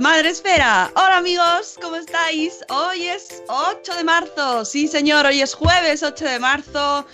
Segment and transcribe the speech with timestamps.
[0.00, 0.90] Madre Esfera.
[0.96, 2.64] Hola amigos, ¿cómo estáis?
[2.68, 4.64] Hoy es 8 de marzo.
[4.64, 7.06] Sí, señor, hoy es jueves 8 de marzo.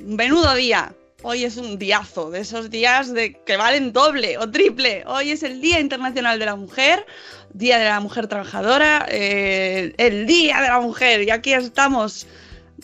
[0.00, 0.94] Menudo día.
[1.22, 5.04] Hoy es un diazo, de esos días de que valen doble o triple.
[5.06, 7.04] Hoy es el Día Internacional de la Mujer,
[7.52, 11.22] Día de la Mujer Trabajadora, eh, el Día de la Mujer.
[11.24, 12.26] Y aquí estamos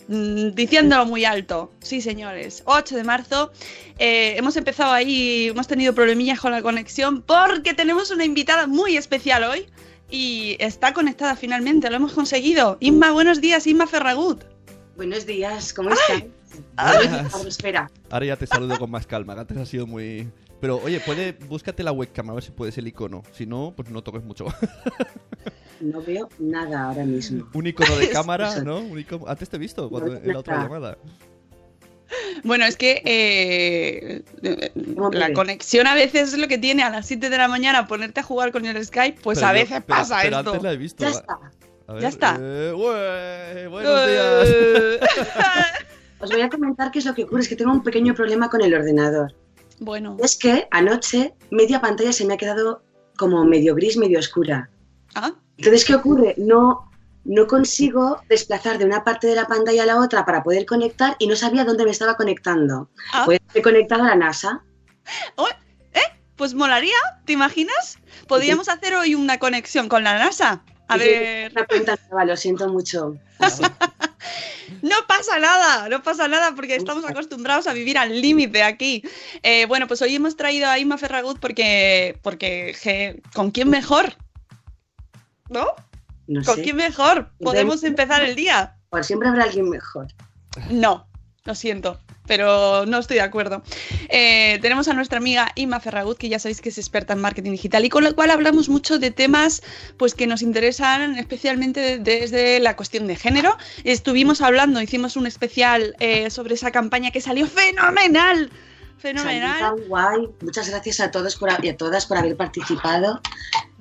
[0.08, 1.72] diciéndolo muy alto.
[1.80, 2.62] Sí, señores.
[2.66, 3.52] 8 de marzo.
[3.98, 8.96] Eh, hemos empezado ahí, hemos tenido problemillas con la conexión porque tenemos una invitada muy
[8.96, 9.66] especial hoy
[10.10, 12.76] y está conectada finalmente, lo hemos conseguido.
[12.80, 14.44] Inma, buenos días, Inma Ferragut.
[14.96, 16.24] Buenos días, ¿cómo estás?
[16.76, 17.08] Madre
[17.46, 17.90] Esfera.
[18.10, 20.28] Ahora ya te saludo con más calma, antes ha sido muy...
[20.66, 23.22] Pero oye, puede, búscate la webcam a ver si puedes el icono.
[23.30, 24.46] Si no, pues no toques mucho.
[25.78, 27.46] No veo nada ahora mismo.
[27.52, 28.78] Un icono de cámara, ¿no?
[28.78, 30.96] Un icono- Antes te he visto cuando, No, en la otra llamada.
[32.44, 34.22] Bueno, es que eh,
[35.12, 38.20] la conexión a veces es lo que tiene a las 7 de la mañana ponerte
[38.20, 40.50] a jugar con el Skype, pues Pero a yo- veces pero- pasa pero esto.
[40.50, 41.04] antes la he visto.
[41.04, 41.38] Ya está.
[41.88, 42.38] ver, Ya está.
[42.40, 45.00] eh, ué, buenos días.
[46.20, 47.42] Os voy a comentar qué es lo que ocurre.
[47.42, 49.34] Es que tengo un pequeño problema con el ordenador.
[49.80, 52.82] Bueno, Es que anoche media pantalla se me ha quedado
[53.16, 54.68] como medio gris, medio oscura.
[55.14, 56.34] ah, Entonces, ¿qué ocurre?
[56.36, 56.90] No,
[57.24, 61.16] no consigo desplazar de una parte de la pantalla a la otra para poder conectar
[61.18, 62.90] y no sabía dónde me estaba conectando.
[63.12, 63.22] Ah.
[63.24, 64.62] Pues he conectado a la NASA.
[65.36, 65.48] oh,
[65.94, 66.00] ¿eh?
[66.36, 67.98] Pues molaría, ¿te imaginas?
[68.28, 70.62] Podríamos hacer hoy una conexión con la NASA.
[70.88, 73.16] A Y ver, Una cuenta nueva, lo siento mucho.
[74.86, 79.02] No pasa nada, no pasa nada porque estamos acostumbrados a vivir al límite aquí.
[79.42, 84.14] Eh, bueno, pues hoy hemos traído a Inma Ferragut porque, porque ¿con quién mejor?
[85.48, 85.66] ¿No?
[86.28, 86.62] No ¿Con sé.
[86.62, 87.32] quién mejor?
[87.40, 88.76] Podemos empezar el día.
[88.90, 90.06] Por siempre habrá alguien mejor.
[90.70, 91.08] No,
[91.44, 93.62] lo siento, pero no estoy de acuerdo.
[94.08, 97.52] Eh, tenemos a nuestra amiga Inma Ferragut, que ya sabéis que es experta en marketing
[97.52, 99.62] digital y con la cual hablamos mucho de temas
[99.96, 103.56] pues, que nos interesan especialmente desde la cuestión de género.
[103.84, 108.50] Estuvimos hablando, hicimos un especial eh, sobre esa campaña que salió fenomenal.
[108.98, 109.58] Fenomenal.
[109.58, 110.28] Salió tan guay.
[110.40, 113.20] Muchas gracias a todos por, y a todas por haber participado,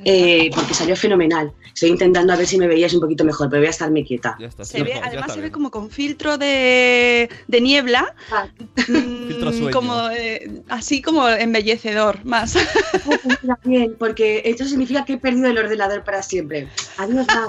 [0.03, 1.53] eh, porque salió fenomenal.
[1.73, 4.35] Estoy intentando a ver si me veíais un poquito mejor, pero voy a estarme quieta.
[4.39, 8.13] Ya está, Se ve, ya además está se ve como con filtro de, de niebla,
[8.31, 8.47] Ah,
[8.87, 9.71] mm, Filtro sueño.
[9.71, 12.55] como eh, así como embellecedor más.
[13.63, 16.67] bien, porque esto significa que he perdido el ordenador para siempre.
[16.97, 17.47] Adiós, Mar.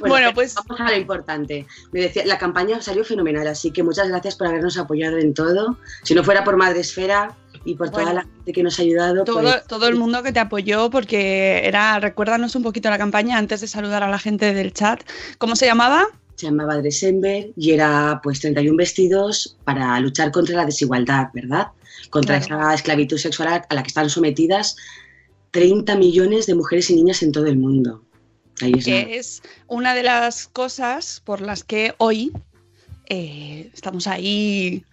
[0.00, 1.66] Bueno, pues- Vamos a lo importante.
[1.92, 5.76] Me decía, la campaña salió fenomenal, así que muchas gracias por habernos apoyado en todo.
[6.02, 9.24] Si no fuera por Madre Esfera y por toda la gente que nos ha ayudado,
[9.24, 13.36] Todo, pues, todo el mundo que te apoyó, porque era, recuérdanos un poquito la campaña
[13.36, 15.02] antes de saludar a la gente del chat.
[15.38, 16.06] ¿Cómo se llamaba?
[16.36, 21.66] se llamaba December y era pues 31 vestidos para luchar contra la desigualdad, ¿verdad?
[22.08, 22.62] Contra Claro.
[22.62, 24.74] esa esclavitud sexual a a la que están sometidas
[25.50, 28.02] 30 millones de mujeres y niñas en todo el mundo.
[28.60, 32.32] Que es una de las cosas por las que hoy
[33.12, 34.84] eh, estamos ahí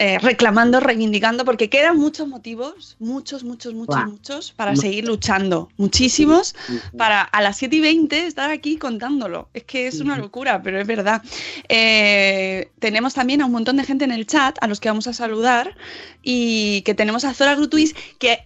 [0.00, 5.68] eh, reclamando, reivindicando, porque quedan muchos motivos, muchos, muchos, muchos, muchos, para seguir luchando.
[5.76, 6.56] Muchísimos,
[6.98, 9.48] para a las 7 y 20 estar aquí contándolo.
[9.54, 11.22] Es que es una locura, pero es verdad.
[11.68, 15.06] Eh, tenemos también a un montón de gente en el chat a los que vamos
[15.06, 15.76] a saludar
[16.20, 18.40] y que tenemos a Zora Grutuis, que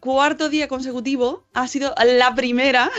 [0.00, 2.90] cuarto día consecutivo ha sido la primera.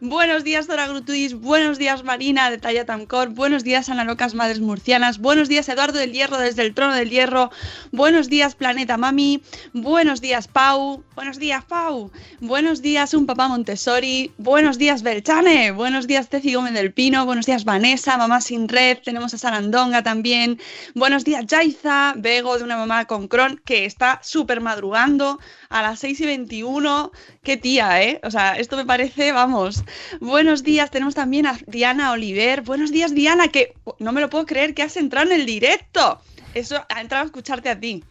[0.00, 1.34] Buenos días, Zora Grutuis.
[1.34, 3.30] Buenos días, Marina de Talla Tamcor.
[3.30, 5.18] Buenos días, Ana Locas Madres Murcianas.
[5.18, 7.50] Buenos días, Eduardo del Hierro desde el Trono del Hierro.
[7.92, 9.42] Buenos días, Planeta Mami.
[9.72, 11.02] Buenos días, Pau.
[11.14, 12.10] Buenos días, Pau.
[12.40, 14.32] Buenos días, un papá Montessori.
[14.38, 15.72] Buenos días, Belchane.
[15.72, 17.26] Buenos días, Teci Gómez del Pino.
[17.26, 18.98] Buenos días, Vanessa, Mamá Sin Red.
[19.04, 20.58] Tenemos a Sarandonga también.
[20.94, 22.14] Buenos días, Jaiza.
[22.16, 25.38] Bego de una mamá con Cron que está súper madrugando
[25.70, 27.12] a las 6 y 21.
[27.42, 28.20] Qué tía, ¿eh?
[28.24, 29.82] O sea, esto me parece, vamos.
[30.20, 32.60] Buenos días, tenemos también a Diana Oliver.
[32.62, 36.20] Buenos días, Diana, que no me lo puedo creer que has entrado en el directo.
[36.54, 38.04] Eso ha entrado a escucharte a ti.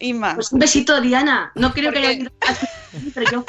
[0.00, 0.34] Inma.
[0.34, 1.52] Pues un besito, Diana.
[1.54, 2.32] No creo que haya ido
[3.14, 3.44] pero yo.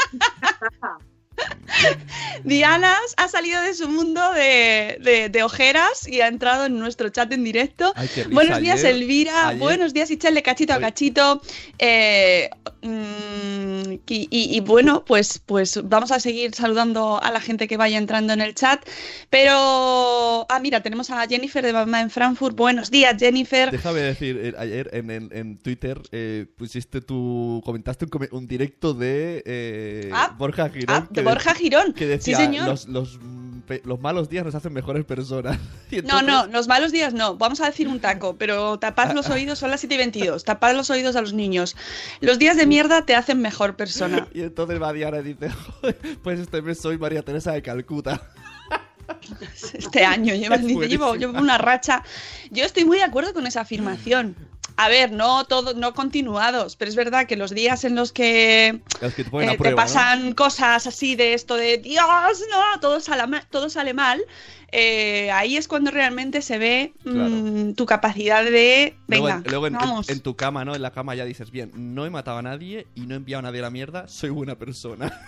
[2.44, 7.10] Diana ha salido de su mundo de, de- de ojeras y ha entrado en nuestro
[7.10, 7.92] chat en directo.
[7.96, 8.34] Ay, qué risa.
[8.34, 9.48] Buenos días, Ayer- Elvira.
[9.50, 11.42] ayer- Buenos días, Ichel, cachito a cachito.
[11.80, 12.50] Eh,
[12.82, 17.78] mm, y, y- y bueno, pues, pues vamos a seguir saludando a la gente que
[17.78, 18.84] vaya entrando en el chat.
[19.30, 22.56] Pero, ah, mira, tenemos a Jennifer de Mamá en Frankfurt.
[22.56, 23.72] Buenos días, Jennifer.
[23.72, 27.62] Déjame decir, eh, ayer en, en- en Twitter eh, pusiste tu.
[27.66, 30.96] comentaste un, directo de eh, Ah, Borja Girón.
[31.04, 31.94] Ah, Borja Girón.
[31.94, 32.68] Que decía, sí, señor.
[32.68, 33.20] Los, los,
[33.68, 35.58] pe- los malos días nos hacen mejores personas.
[36.06, 37.36] No, no, los malos días no.
[37.38, 40.44] Vamos a decir un taco, pero tapad los oídos, son las 7 y 22.
[40.44, 41.76] Tapad los oídos a los niños.
[42.20, 44.28] Los días de mierda te hacen mejor persona.
[44.34, 48.22] Y entonces va Diana y dice, "Joder, pues este mes soy María Teresa de Calcuta.
[49.74, 51.16] Este año llevo, buenísima.
[51.16, 52.04] llevo una racha.
[52.52, 54.36] Yo estoy muy de acuerdo con esa afirmación.
[54.76, 58.82] A ver, no todo, no continuados, pero es verdad que los días en los que
[59.00, 62.04] te eh, a prueba, te pasan cosas así de esto de Dios,
[62.50, 64.24] no, todo sale, ma- todo sale mal.
[64.72, 69.68] eh, ahí es cuando realmente se ve mm, tu capacidad de Luego, venga, en- luego
[69.68, 70.10] en, en- vamos.
[70.10, 70.74] en tu cama, ¿no?
[70.76, 73.40] En la cama ya dices, bien, no he matado a nadie y no he enviado
[73.40, 75.14] a nadie a la mierda, soy buena persona.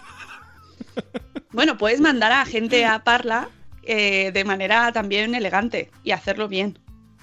[1.52, 3.48] Bueno, puedes mandar a gente a Parla
[3.84, 6.78] eh, de manera también elegante y hacerlo bien.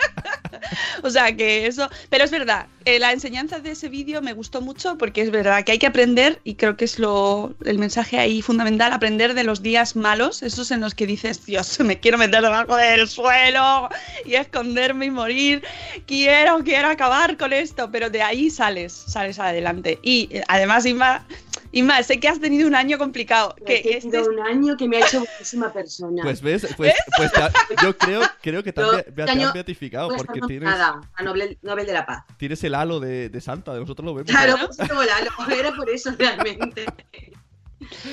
[1.02, 4.60] o sea que eso, pero es verdad, eh, la enseñanza de ese vídeo me gustó
[4.60, 8.18] mucho porque es verdad que hay que aprender y creo que es lo el mensaje
[8.18, 12.18] ahí fundamental, aprender de los días malos, esos en los que dices, Dios, me quiero
[12.18, 13.88] meter debajo del suelo
[14.24, 15.62] y esconderme y morir,
[16.06, 19.98] quiero, quiero acabar con esto, pero de ahí sales, sales adelante.
[20.02, 21.24] Y eh, además, Inma,
[21.72, 24.40] Inma, sé que has tenido un año complicado, que Que he este tenido es- un
[24.40, 26.22] año que me ha hecho buenísima persona.
[26.24, 29.12] Pues ves, pues, pues te ha- yo creo, creo que te, Yo han, be- este
[29.24, 32.24] te han beatificado porque tienes, nominada a Nobel, Nobel de la Paz.
[32.38, 34.30] tienes el halo de, de Santa, de nosotros lo vemos.
[34.30, 34.66] Claro, ¿no?
[34.66, 35.02] pues como
[35.52, 36.84] era por eso realmente.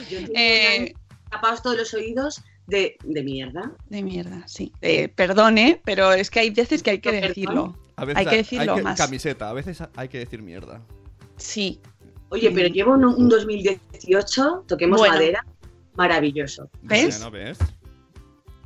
[0.09, 0.93] Yo Eh,
[1.29, 3.71] tapados todos los oídos de, de mierda.
[3.89, 4.71] de mierda, sí.
[4.81, 7.77] Eh, perdone, pero es que hay veces que hay que decirlo.
[7.95, 8.97] A veces Hay que decirlo más.
[8.97, 10.81] Camiseta, a veces hay que decir mierda.
[11.37, 11.79] Sí.
[12.29, 15.13] Oye, pero llevo un, un 2018, toquemos Bueno.
[15.15, 15.45] madera,
[15.95, 16.69] maravilloso.
[16.83, 17.19] ¿ves?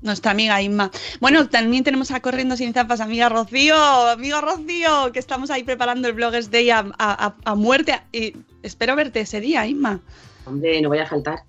[0.01, 0.89] Nuestra amiga Inma.
[1.19, 6.07] Bueno, también tenemos a Corriendo Sin Zapas, amiga Rocío, amigo Rocío, que estamos ahí preparando
[6.07, 8.01] el Bloggers Day a, a- a- muerte.
[8.11, 9.99] Y espero verte ese día, Inma.
[10.45, 11.43] Hombre, no voy a faltar.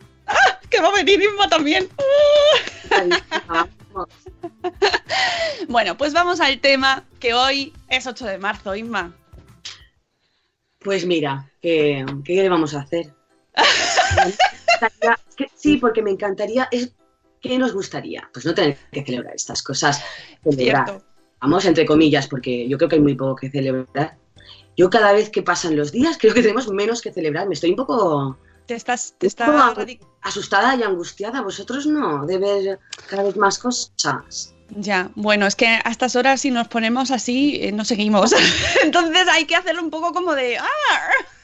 [0.68, 1.88] Que va a venir Inma también.
[5.68, 9.14] Bueno, pues vamos al tema que hoy es 8 de marzo, Inma.
[10.80, 13.12] Pues mira, ¿qué, qué le vamos a hacer?
[15.54, 16.66] Sí, porque me encantaría.
[16.72, 16.90] Es,
[17.42, 18.30] ¿Qué nos gustaría?
[18.32, 20.00] Pues no tener que celebrar estas cosas.
[20.48, 21.02] Celebrar.
[21.40, 24.16] Vamos, entre comillas, porque yo creo que hay muy poco que celebrar.
[24.76, 27.48] Yo cada vez que pasan los días creo que tenemos menos que celebrar.
[27.48, 29.74] Me estoy un poco Te estás, te está
[30.22, 31.42] asustada y angustiada.
[31.42, 34.54] Vosotros no, de ver cada vez más cosas.
[34.76, 38.32] Ya, bueno, es que a estas horas si nos ponemos así, eh, no seguimos.
[38.84, 40.66] Entonces hay que hacerlo un poco como de, ¡ah!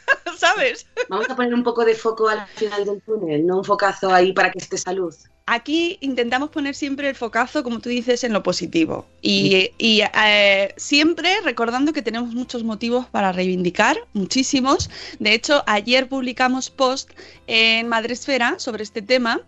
[0.39, 0.87] ¿Sabes?
[1.09, 4.33] Vamos a poner un poco de foco al final del túnel, no un focazo ahí
[4.33, 5.13] para que esté salud.
[5.51, 9.07] Aquí intentamos poner siempre el focazo, como tú dices, en lo positivo.
[9.23, 14.91] Y, y, eh, siempre recordando que tenemos muchos motivos para reivindicar, muchísimos.
[15.19, 17.11] De hecho, ayer publicamos post
[17.47, 19.41] en Madresfera sobre este tema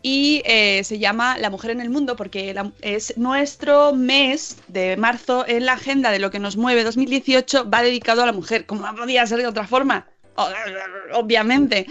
[0.00, 4.96] y eh, se llama La mujer en el mundo porque la- es nuestro mes de
[4.96, 8.64] marzo en la agenda de lo que nos mueve 2018 va dedicado a la mujer,
[8.64, 10.06] como no podía ser de otra forma,
[11.14, 11.86] obviamente.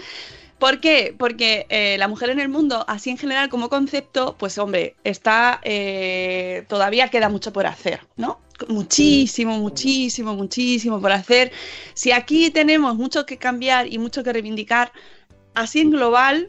[0.58, 1.14] ¿Por qué?
[1.16, 5.60] Porque eh, la mujer en el mundo, así en general como concepto, pues hombre, está
[5.62, 8.40] eh, todavía queda mucho por hacer, ¿no?
[8.66, 11.52] Muchísimo, muchísimo, muchísimo por hacer.
[11.94, 14.92] Si aquí tenemos mucho que cambiar y mucho que reivindicar,
[15.54, 16.48] así en global,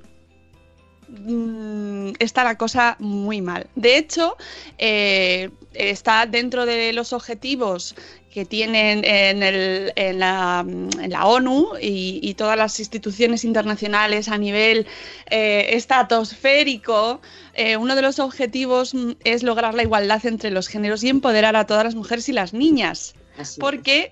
[1.07, 3.67] mm, está la cosa muy mal.
[3.75, 4.37] De hecho,
[4.79, 7.95] eh, está dentro de los objetivos
[8.33, 14.27] que tienen en, el- en la, en la ONU y, y todas las instituciones internacionales
[14.29, 14.85] a nivel
[15.31, 17.21] eh, estratosférico,
[17.55, 21.55] eh, uno de los objetivos mm, es lograr la igualdad entre los géneros y empoderar
[21.55, 23.59] a todas las mujeres y las niñas, Así.
[23.59, 24.11] porque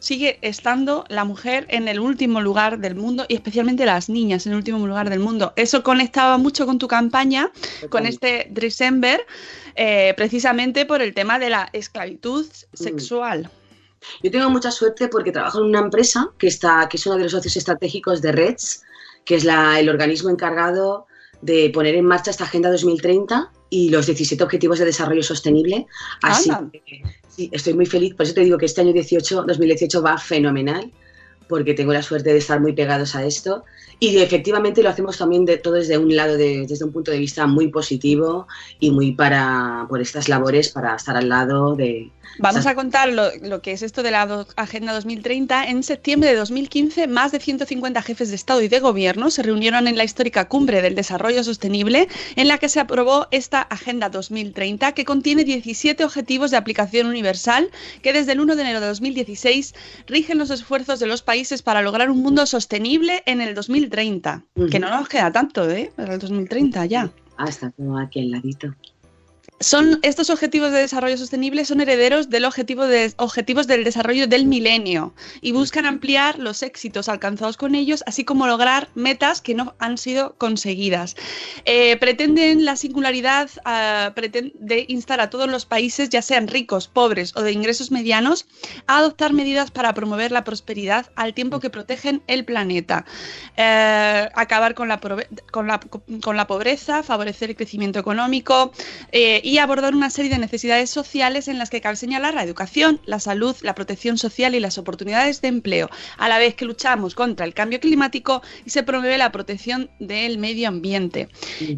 [0.00, 4.52] sigue estando la mujer en el último lugar del mundo y especialmente las niñas en
[4.52, 5.52] el último lugar del mundo.
[5.56, 7.52] Eso conectaba mucho con tu campaña,
[7.90, 9.24] con este December,
[9.76, 13.48] eh, precisamente por el tema de la esclavitud sexual.
[14.22, 17.24] Yo tengo mucha suerte porque trabajo en una empresa que, está, que es uno de
[17.24, 18.82] los socios estratégicos de REDS,
[19.24, 21.06] que es la- el organismo encargado
[21.42, 25.86] de poner en marcha esta Agenda 2030 y los 17 Objetivos de Desarrollo Sostenible.
[26.22, 26.70] Así Anda.
[26.72, 28.14] que sí, estoy muy feliz.
[28.14, 30.90] Por eso te digo que este año 18, 2018 va fenomenal,
[31.50, 33.64] porque tengo la suerte de estar muy pegados a esto.
[34.02, 37.18] Y efectivamente lo hacemos también de todo desde un lado, de- desde un punto de
[37.18, 38.46] vista muy positivo
[38.78, 43.24] y muy para por estas labores, para estar al lado de, Vamos a contar lo,
[43.42, 45.64] lo que es esto de la do- Agenda 2030.
[45.64, 49.88] En septiembre de 2015, más de 150 jefes de Estado y de Gobierno se reunieron
[49.88, 54.92] en la histórica Cumbre del Desarrollo Sostenible, en la que se aprobó esta Agenda 2030,
[54.92, 57.68] que contiene 17 objetivos de aplicación universal
[58.00, 59.74] que desde el 1 de enero de 2016
[60.06, 64.44] rigen los esfuerzos de los países para lograr un mundo sostenible en el 2030.
[64.70, 65.90] Que no nos queda tanto, ¿eh?
[65.96, 67.10] Para el 2030 ya.
[67.36, 68.74] Ah, está todo aquí al ladito.
[69.62, 74.46] Son estos objetivos de desarrollo sostenible son herederos del objetivo de objetivos del desarrollo del
[74.46, 75.12] milenio
[75.42, 79.98] y buscan ampliar los éxitos alcanzados con ellos, así como lograr metas que no han
[79.98, 81.14] sido conseguidas.
[81.66, 83.50] Eh, pretenden la singularidad
[84.16, 88.46] preten- de instar a todos los países, ya sean ricos, pobres o de ingresos medianos,
[88.86, 93.04] a adoptar medidas para promover la prosperidad al tiempo que protegen el planeta.
[93.58, 94.98] Eh, acabar con la,
[95.50, 95.80] con, la,
[96.22, 98.72] con la pobreza, favorecer el crecimiento económico
[99.12, 103.00] eh, y abordar una serie de necesidades sociales en las que cabe señalar la educación,
[103.04, 107.14] la salud, la protección social y las oportunidades de empleo, a la vez que luchamos
[107.14, 111.28] contra el cambio climático y se promueve la protección del medio ambiente.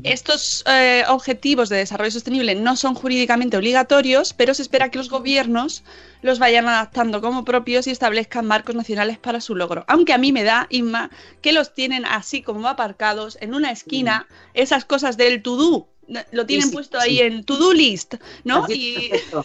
[0.03, 5.11] Estos eh, objetivos de desarrollo sostenible no son jurídicamente obligatorios, pero se espera que los
[5.11, 5.85] gobiernos
[6.23, 9.85] los vayan adaptando como propios y establezcan marcos nacionales para su logro.
[9.89, 11.11] Aunque a mí me da, Inma,
[11.41, 15.89] que los tienen así como aparcados en una esquina, esas cosas del to-do,
[16.33, 17.09] lo tienen sí, puesto sí.
[17.09, 18.15] ahí en to-do list,
[18.45, 18.67] ¿no?
[18.69, 19.45] Y, perfecto.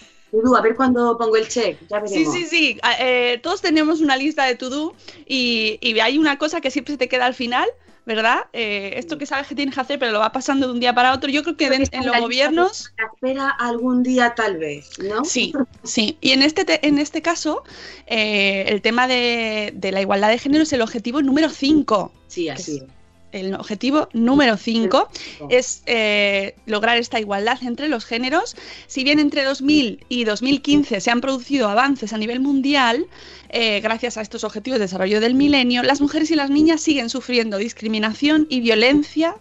[0.56, 2.34] A ver cuándo pongo el check, ya Sí, veremos.
[2.34, 2.78] sí, sí.
[2.84, 4.94] a- eh, todos tenemos una lista de to-do
[5.26, 7.68] y, y hay una cosa que siempre se te queda al final,
[8.06, 8.42] ¿verdad?
[8.54, 10.94] Eh, esto que sabes que tienes que hacer, pero lo va pasando de un día
[10.94, 11.30] para otro.
[11.30, 12.92] Yo creo que en, en los gobiernos.
[13.14, 15.24] Espera algún día tal vez, ¿no?
[15.24, 16.18] Sí, sí.
[16.22, 17.64] Y en este, te- en este caso,
[18.06, 22.12] eh, el tema de, de la igualdad de género es el objetivo número 5.
[22.28, 22.84] Sí, así es.
[23.32, 25.10] El objetivo número 5
[25.50, 28.56] es eh, lograr esta igualdad entre los géneros.
[28.88, 33.06] Si bien entre 2000 y 2015 se han producido avances a nivel mundial,
[33.50, 37.10] eh, gracias a estos objetivos de desarrollo del milenio, las mujeres y las niñas siguen
[37.10, 39.36] sufriendo discriminación y violencia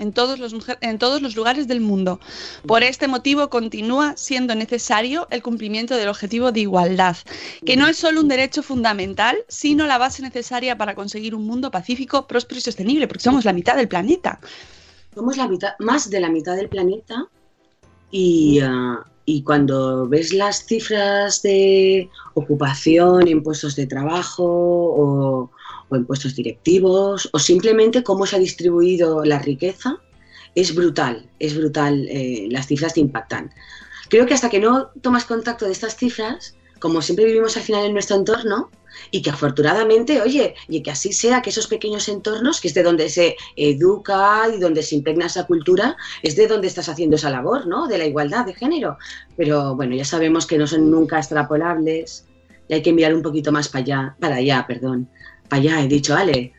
[0.00, 2.18] en todos los, lugares del mundo.
[2.66, 7.16] Por este motivo continúa siendo necesario el cumplimiento del objetivo de igualdad,
[7.64, 11.70] que no es solo un derecho fundamental, sino la base necesaria para conseguir un mundo
[11.70, 14.40] pacífico, próspero y sostenible, porque somos la mitad del planeta.
[15.14, 17.26] Somos la mitad, más de la mitad del planeta
[18.10, 25.50] y, ah, y cuando ves las cifras de ocupación en puestos de trabajo o,
[25.90, 29.98] o en directivos o simplemente cómo se ha distribuido la riqueza,
[30.54, 33.52] es brutal, es brutal, eh, las cifras te impactan.
[34.08, 37.84] Creo que hasta que no tomas contacto de estas cifras, como siempre vivimos al final
[37.84, 38.70] en nuestro entorno,
[39.10, 42.82] y que afortunadamente, oye, y que así sea, que esos pequeños entornos, que es de
[42.82, 47.30] donde se educa y donde se impregna esa cultura, es de donde estás haciendo esa
[47.30, 47.86] labor, ¿no?
[47.86, 48.98] De la igualdad de género.
[49.36, 52.26] Pero bueno, ya sabemos que no son nunca extrapolables
[52.68, 55.08] y hay que mirar un poquito más para allá, para allá, perdón.
[55.50, 56.52] Para allá, he dicho, Ale.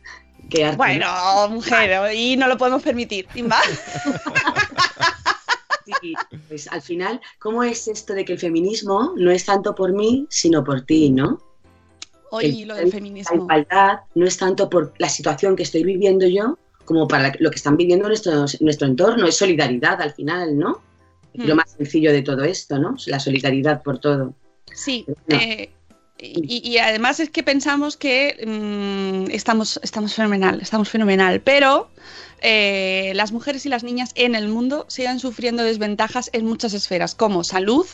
[0.49, 0.83] Qué arte, ¿no?
[0.83, 3.25] Bueno, mujer, y no lo podemos permitir.
[6.01, 6.13] Sí,
[6.47, 10.27] pues al final, ¿cómo es esto de que el feminismo no es tanto por mí,
[10.29, 11.41] sino por ti, ¿no?
[12.29, 13.35] Hoy El- lo del La feminismo.
[13.35, 17.55] igualdad no es tanto por la situación que estoy viviendo yo, como para lo que
[17.57, 20.81] están viviendo nuestro, nuestro entorno, es solidaridad al final, ¿no?
[21.33, 21.45] Mm.
[21.47, 22.95] Lo más sencillo de todo esto, ¿no?
[23.07, 24.33] La solidaridad por todo.
[24.73, 25.35] Sí, No.
[25.37, 25.71] eh,
[26.21, 31.89] y, y además es que pensamos que mm, estamos, estamos fenomenal, estamos fenomenal, pero
[32.41, 37.15] eh, las mujeres y las niñas en el mundo siguen sufriendo desventajas en muchas esferas,
[37.15, 37.85] como salud,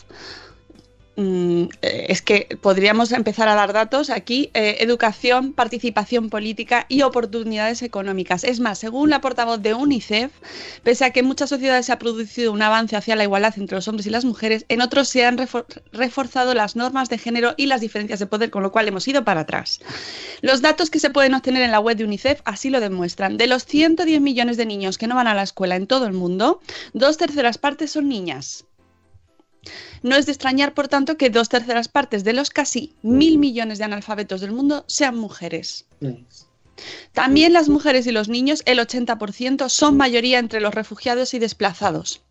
[1.17, 8.43] es que podríamos empezar a dar datos aquí, eh, educación, participación política y oportunidades económicas.
[8.43, 10.31] Es más, según la portavoz de UNICEF,
[10.83, 13.75] pese a que en muchas sociedades se ha producido un avance hacia la igualdad entre
[13.77, 17.55] los hombres y las mujeres, en otros se han refor- reforzado las normas de género
[17.57, 19.79] y las diferencias de poder, con lo cual hemos ido para atrás.
[20.41, 23.38] Los datos que se pueden obtener en la web de UNICEF así lo demuestran.
[23.38, 26.13] De los 110 millones de niños que no van a la escuela en todo el
[26.13, 26.62] mundo,
[26.93, 28.66] dos terceras partes son niñas.
[30.03, 33.77] No es de extrañar, por tanto, que dos terceras partes de los casi mil millones
[33.77, 35.86] de analfabetos del mundo sean mujeres.
[37.13, 42.22] También las mujeres y los niños, el 80%, son mayoría entre los refugiados y desplazados,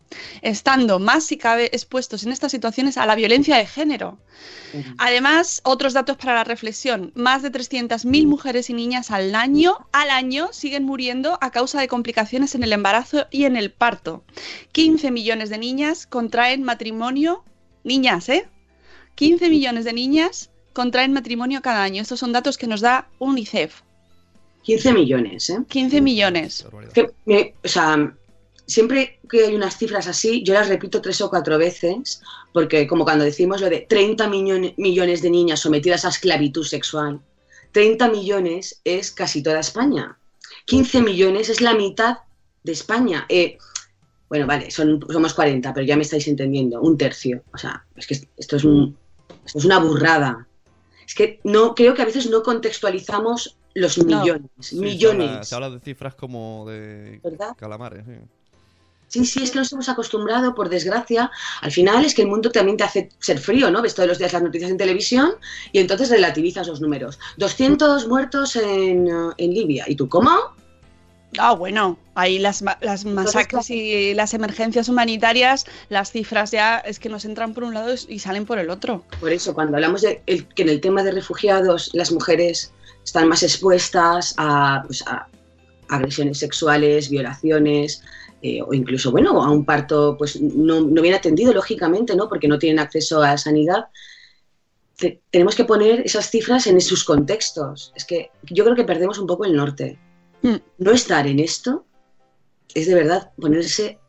[0.41, 4.17] estando más si cabe expuestos en estas situaciones a la violencia de género.
[4.97, 7.11] Además, otros datos para la reflexión.
[7.15, 11.87] Más de 300.000 mujeres y niñas al año, al año siguen muriendo a causa de
[11.87, 14.23] complicaciones en el embarazo y en el parto.
[14.71, 17.43] 15 millones de niñas contraen matrimonio,
[17.83, 18.47] niñas, ¿eh?
[19.15, 22.01] 15 millones de niñas contraen matrimonio cada año.
[22.01, 23.81] Estos son datos que nos da UNICEF.
[24.67, 25.59] 15 millones, ¿eh?
[25.69, 26.63] 15 millones.
[26.65, 26.91] Barbaridad.
[26.93, 28.13] Que me- o sea,
[28.65, 32.21] siempre que hay unas cifras así, yo las repito tres o cuatro veces,
[32.51, 37.21] porque como cuando decimos lo de 30 millones, millones de niñas sometidas a esclavitud sexual,
[37.71, 40.17] 30 millones es casi toda España.
[40.65, 42.17] 15 millones es la mitad
[42.63, 43.25] de España.
[43.29, 43.57] Eh,
[44.27, 47.41] bueno, vale, son, somos 40, pero ya me estáis entendiendo, un tercio.
[47.53, 48.97] O sea, es que esto es, un,
[49.45, 50.45] esto es una burrada.
[51.05, 54.19] Es que no creo que a veces no contextualizamos los No.
[54.21, 55.29] millones, Sí, se millones.
[55.29, 57.55] habla- Se habla, de cifras como de ¿Verdad?
[57.57, 58.03] calamares.
[58.05, 58.13] sí.
[59.09, 61.31] Sí, sí, es que nos hemos acostumbrado, por desgracia.
[61.61, 63.81] Al final es que el mundo también te hace ser frío, ¿no?
[63.81, 65.31] Ves todos los días las noticias en televisión
[65.71, 67.17] y entonces relativizas los números.
[67.37, 69.85] 200 muertos en, eh, en Libia.
[69.87, 70.31] ¿Y tú cómo?
[71.37, 76.99] Ah, bueno, ahí las, ma- las masacres y las emergencias humanitarias, las cifras ya es
[76.99, 79.03] que nos entran por un lado y y salen por el otro.
[79.21, 82.73] Por eso, cuando hablamos de el- que en el tema de refugiados las mujeres
[83.07, 85.27] están más expuestas a, pues, a
[85.87, 88.03] agresiones sexuales, violaciones,
[88.41, 92.27] eh, o incluso, bueno, a un parto pues no, no bien atendido, lógicamente, ¿no?
[92.27, 93.85] Porque no tienen acceso a sanidad.
[94.97, 97.93] Te- tenemos que poner esas cifras en sus contextos.
[97.95, 99.97] Es que yo creo que perdemos un poco el norte.
[100.41, 100.55] Mm.
[100.79, 101.85] No estar en esto
[102.75, 103.99] es de verdad ponerse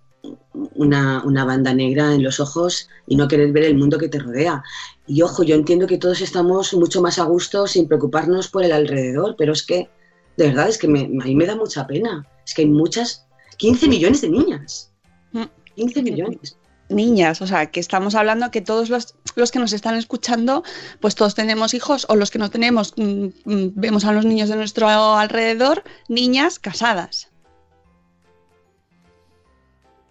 [0.74, 4.18] una, una banda negra en los ojos y no querer ver el mundo que te
[4.18, 4.62] rodea.
[5.06, 8.72] Y ojo, yo entiendo que todos estamos mucho más a gusto sin preocuparnos por el
[8.72, 9.88] alrededor, pero es que,
[10.36, 12.26] de verdad, es que me, a mí me da mucha pena.
[12.46, 14.92] Es que hay muchas, 15 millones de niñas.
[15.32, 15.44] Mm.
[15.76, 16.56] 15 millones.
[16.90, 20.62] Niñas, o sea, que estamos hablando que todos los, los que nos están escuchando,
[21.00, 24.48] pues todos tenemos hijos o los que no tenemos, mm, mm, vemos a los niños
[24.48, 27.30] de nuestro alrededor, niñas casadas.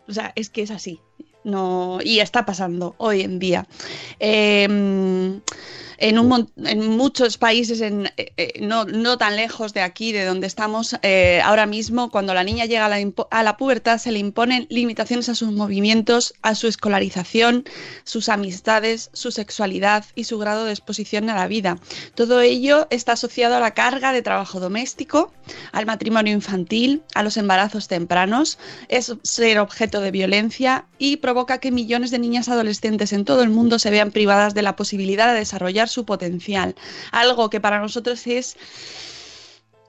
[0.08, 1.00] O sea, es que es así.
[1.44, 3.68] No, y está pasando hoy en día.
[4.20, 5.40] Eh,
[5.98, 10.26] en, un en muchos países, en, eh, eh, no, no tan lejos de aquí, de
[10.26, 14.12] donde estamos eh, ahora mismo, cuando la niña llega a la, a la pubertad, se
[14.12, 17.66] le imponen limitaciones a sus movimientos, a su escolarización,
[18.04, 21.80] sus amistades, su sexualidad y su grado de exposición a la vida.
[22.16, 25.34] Todo ello está asociado a la carga de trabajo doméstico,
[25.72, 31.72] al matrimonio infantil, a los embarazos tempranos, es ser objeto de violencia y provoca que
[31.72, 35.40] millones de niñas adolescentes en todo el mundo se vean privadas de la posibilidad de
[35.40, 36.76] desarrollar su potencial.
[37.12, 38.58] Algo que para nosotros es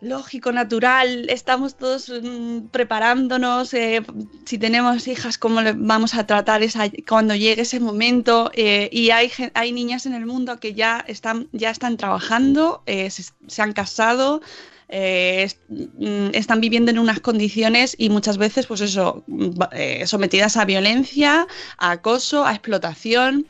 [0.00, 4.02] lógico, natural, estamos todos mm, preparándonos, eh,
[4.44, 8.50] si tenemos hijas, cómo le vamos a tratar esa, cuando llegue ese momento.
[8.54, 13.10] eh, y hay, hay niñas en el mundo que ya están, ya están trabajando, eh,
[13.10, 14.40] se, han casado,
[14.88, 19.60] mm, están viviendo en unas condiciones y muchas veces, pues eso, mm,
[20.06, 21.46] sometidas a violencia,
[21.78, 23.46] a acoso, a explotación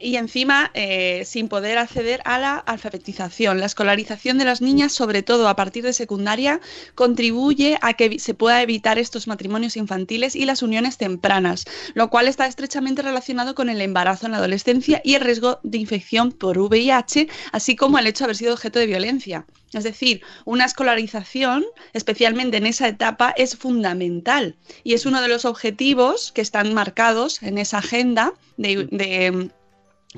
[0.00, 3.60] y encima eh, sin poder acceder a la alfabetización.
[3.60, 6.60] La escolarización de las niñas, sobre todo a partir de secundaria,
[6.94, 12.28] contribuye a que se pueda evitar estos matrimonios infantiles y las uniones tempranas, lo cual
[12.28, 16.58] está estrechamente relacionado con el embarazo en la adolescencia y el riesgo de infección por
[16.58, 19.46] VIH, así como el hecho de haber sido objeto de violencia.
[19.72, 25.44] Es decir, una escolarización, especialmente en esa etapa, es fundamental y es uno de los
[25.44, 29.50] objetivos que están marcados en esa agenda de, de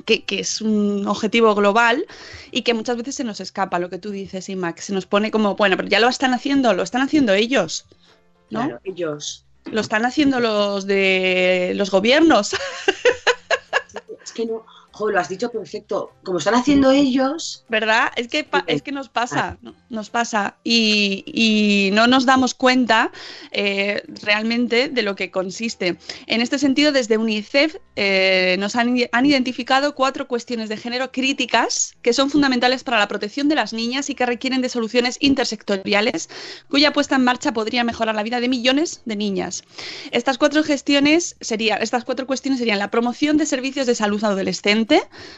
[0.05, 2.05] que, que es un objetivo global
[2.51, 5.05] y que muchas veces se nos escapa lo que tú dices, Ima, que se nos
[5.05, 7.85] pone como, bueno, pero ya lo están haciendo, lo están haciendo ellos,
[8.49, 8.61] ¿no?
[8.61, 9.45] Claro, ellos.
[9.65, 12.55] Lo están haciendo los de los gobiernos.
[14.23, 16.11] Es que no, jo, lo has dicho perfecto.
[16.23, 18.11] Como están haciendo ellos, ¿Verdad?
[18.15, 23.11] Es que, es que nos pasa, no- nos pasa y, y no nos damos cuenta
[23.51, 25.97] eh, realmente de lo que consiste.
[26.27, 31.95] En este sentido, desde UNICEF eh, nos han, han identificado cuatro cuestiones de género críticas
[32.01, 36.29] que son fundamentales para la protección de las niñas y que requieren de soluciones intersectoriales
[36.69, 39.63] cuya puesta en marcha podría mejorar la vida de millones de niñas.
[40.11, 44.80] Estas cuatro gestiones serían, estas cuatro cuestiones serían la promoción de servicios de salud adolescente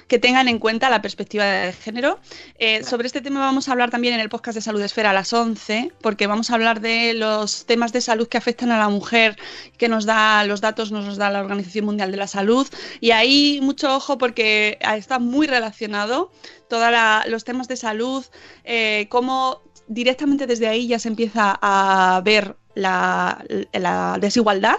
[0.07, 2.19] que tengan en cuenta la perspectiva de género.
[2.57, 5.13] Eh, sobre este tema vamos a hablar también en el podcast de Salud Esfera a
[5.13, 8.89] las 11, porque vamos a hablar de los temas de salud que afectan a la
[8.89, 9.37] mujer,
[9.77, 12.67] que nos da los datos, nos los da la Organización Mundial de la Salud.
[12.99, 16.31] Y ahí mucho ojo porque está muy relacionado
[16.69, 16.91] todos
[17.27, 18.25] los temas de salud,
[18.63, 24.77] eh, cómo directamente desde ahí ya se empieza a ver la, la desigualdad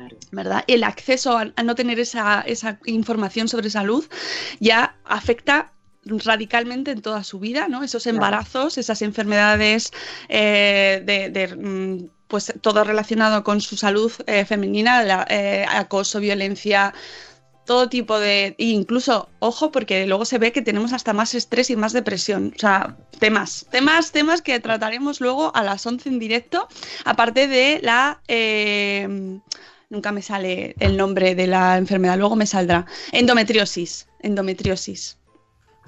[0.00, 0.64] claro, ¿verdad?
[0.66, 4.04] El acceso a, a no tener esa, esa información sobre salud
[4.58, 5.72] ya afecta
[6.04, 7.82] radicalmente en toda su vida, ¿no?
[7.82, 9.92] Esos embarazos, esas enfermedades
[10.28, 16.20] eh, de, de, mm, pues todo relacionado con su salud eh, femenina, la, eh, acoso,
[16.20, 16.94] violencia,
[17.66, 18.56] todo tipo de.
[18.58, 22.52] e incluso, ojo, porque luego se ve que tenemos hasta más estrés y más depresión.
[22.56, 26.66] O sea, temas, temas, temas que trataremos luego a las 11 en directo,
[27.04, 28.20] aparte de la.
[28.28, 29.40] eh,
[29.90, 32.86] nunca me sale el nombre de la enfermedad, luego me saldrá.
[33.12, 34.08] Endometriosis.
[34.20, 35.18] Endometriosis.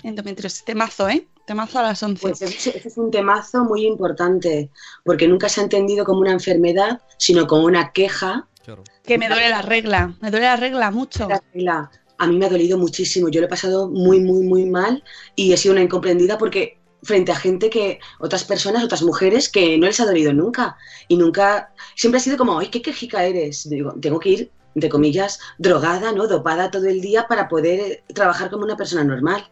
[0.02, 0.64] Endometriosis.
[0.64, 1.26] Temazo, ¿eh?
[1.46, 2.20] Temazo a las 11.
[2.20, 4.70] pues ese, ese es un temazo muy importante,
[5.04, 8.48] porque nunca se ha entendido como una enfermedad, sino como una queja.
[8.64, 8.84] Claro.
[9.02, 10.14] que me duele la regla.
[10.20, 11.28] Me duele la regla mucho.
[11.28, 14.64] La regla, a mí me ha dolido muchísimo, yo lo he pasado muy, muy, muy
[14.66, 15.02] mal
[15.34, 19.76] y he sido una incomprendida porque frente a gente que, otras personas, otras mujeres que
[19.78, 20.76] no les ha dolido nunca
[21.08, 23.68] y nunca, siempre ha sido como, ay, qué quejica eres.
[23.68, 26.28] Digo, tengo que ir, entre comillas, drogada, ¿no?
[26.28, 29.48] Dopada todo el día para poder eh, trabajar como una persona normal.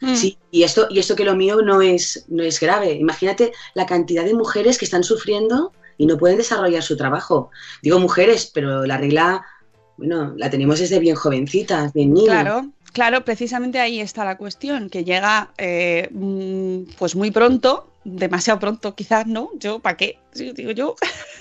[0.00, 0.14] Mm.
[0.14, 2.92] Sí, y esto, y esto que lo mío no es, no es grave.
[2.92, 7.50] Imagínate la cantidad de mujeres que están sufriendo y no pueden desarrollar su trabajo.
[7.82, 9.44] Digo mujeres, pero la regla,
[9.96, 12.42] bueno, la tenemos desde bien jovencitas, bien niñas.
[12.42, 18.58] Claro, claro, precisamente ahí está la cuestión, que llega eh, mm, pues muy pronto, demasiado
[18.58, 19.50] pronto quizás, ¿no?
[19.58, 20.18] Yo, ¿para qué?
[20.32, 20.96] Digo yo.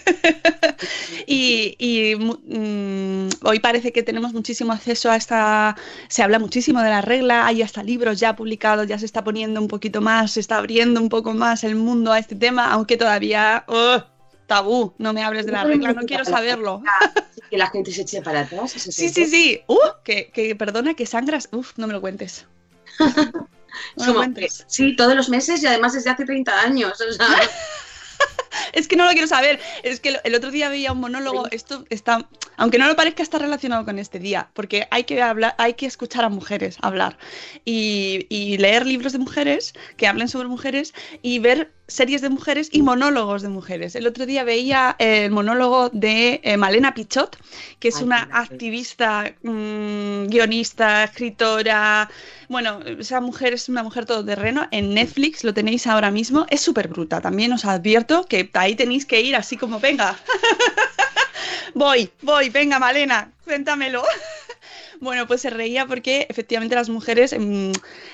[1.28, 5.78] y y, mm, hoy parece que tenemos muchísimo acceso a esta,
[6.10, 9.62] se habla muchísimo de la regla, hay hasta libros ya publicados, ya se está poniendo
[9.62, 12.98] un poquito más, se está abriendo un poco más el mundo a este tema, aunque
[12.98, 13.64] todavía...
[13.68, 14.15] ¡oh!
[14.48, 16.82] Tabú, no me hables de la regla, no quiero saberlo.
[17.50, 18.76] Que la gente se eche para atrás.
[18.76, 19.62] eso Sí, sí, sí.
[19.68, 21.48] Uh, que, que perdona, que sangras.
[21.52, 22.48] Uf, no me lo cuentes.
[23.00, 23.16] Es
[23.98, 24.66] No me lo cuentes.
[24.68, 27.00] sí, todos los meses y además desde hace 30 años.
[27.00, 27.28] O sea,
[28.74, 29.60] Es que no lo quiero saber.
[29.84, 31.48] Es que el otro día veía un monólogo.
[31.52, 32.28] Esto está,
[32.58, 35.86] aunque no lo parezca, está relacionado con este día, porque hay que hablar, hay que
[35.86, 37.18] escuchar a mujeres hablar
[37.64, 42.70] y, y leer libros de mujeres que hablen sobre mujeres y ver series de mujeres
[42.72, 43.96] y monólogos de mujeres.
[43.96, 47.38] El otro día veía el monólogo de eh, Malena Pichot,
[47.80, 52.10] que es Ay, una activista, mm, guionista, escritora.
[52.50, 54.68] Bueno, esa mujer es una mujer todoterreno.
[54.72, 56.46] En Netflix lo tenéis ahora mismo.
[56.50, 57.22] Es súper bruta.
[57.22, 60.18] También os advierto que ahí tenéis que ir así como venga.
[61.76, 64.04] voy, voy, venga, Malena, cuéntamelo.
[65.02, 67.72] Bueno, pues se reía porque efectivamente las mujeres mm,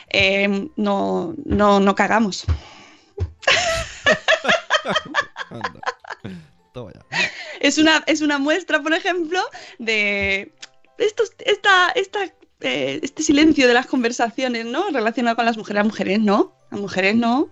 [0.09, 2.47] eh, no, no, no cagamos.
[5.49, 5.81] Anda.
[6.73, 7.01] Toma ya.
[7.59, 9.41] Es una, es una muestra, por ejemplo,
[9.77, 10.53] de
[10.97, 12.23] estos, esta, esta,
[12.61, 14.89] eh, este silencio de las conversaciones, ¿no?
[14.89, 15.83] Relacionado con las mujeres.
[15.83, 16.53] Las mujeres no.
[16.71, 17.49] Las mujeres no.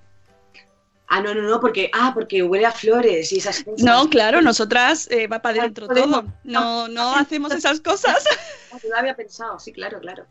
[1.07, 3.81] ah, no, no, no, porque, ah, porque huele a flores y esas cosas.
[3.83, 6.25] No, claro, nosotras eh, va para adentro todo.
[6.43, 8.23] No, no hacemos esas cosas.
[8.71, 10.27] Ah, yo lo había pensado, sí, claro, claro.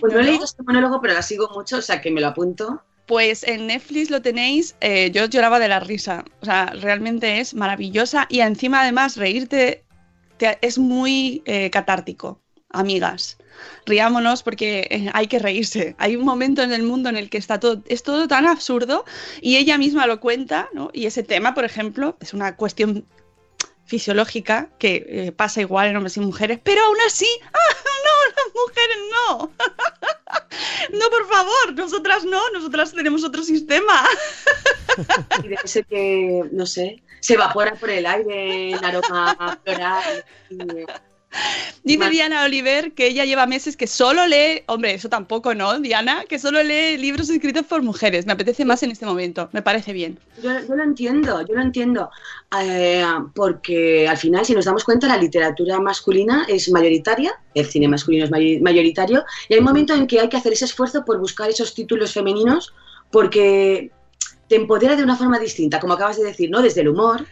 [0.00, 0.30] Pues no, No, he no.
[0.30, 2.82] leído este monólogo, pero la sigo mucho, o sea que me lo apunto.
[3.06, 7.52] Pues en Netflix lo tenéis, eh, yo lloraba de la risa, o sea, realmente es
[7.54, 9.84] maravillosa y encima además reírte
[10.38, 13.38] te- es muy eh, catártico, amigas.
[13.86, 15.94] Riámonos porque eh, hay que reírse.
[15.98, 19.04] Hay un momento en el mundo en el que está todo, es todo tan absurdo
[19.40, 20.90] y ella misma lo cuenta, ¿no?
[20.92, 23.04] Y ese tema, por ejemplo, es una cuestión
[23.92, 27.74] fisiológica que eh, pasa igual en hombres y mujeres, pero aún así, ¡ah,
[28.06, 29.50] no, las mujeres no.
[30.92, 34.04] No, por favor, nosotras no, nosotras tenemos otro sistema.
[35.44, 40.24] Y de ese que, no sé, se evapora por el aire el aroma floral.
[40.50, 40.56] y-
[41.84, 46.24] Dice Diana Oliver que ella lleva meses que solo lee, hombre, eso tampoco, ¿no, Diana?
[46.28, 48.24] Que solo lee libros escritos por mujeres.
[48.26, 50.18] Me apetece más en este momento, me parece bien.
[50.42, 52.10] Yo, yo lo entiendo, yo lo entiendo.
[52.60, 57.88] Eh, porque al final, si nos damos cuenta, la literatura masculina es mayoritaria, el cine
[57.88, 61.04] masculino es may- mayoritario, y hay un momento en que hay que hacer ese esfuerzo
[61.04, 62.72] por buscar esos títulos femeninos
[63.10, 63.90] porque
[64.48, 66.60] te empodera de una forma distinta, como acabas de decir, ¿no?
[66.62, 67.26] Desde el humor.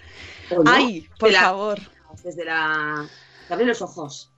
[0.50, 1.78] no, Ay, por de la- favor.
[2.24, 3.08] Desde la...
[3.56, 4.30] Te los ojos.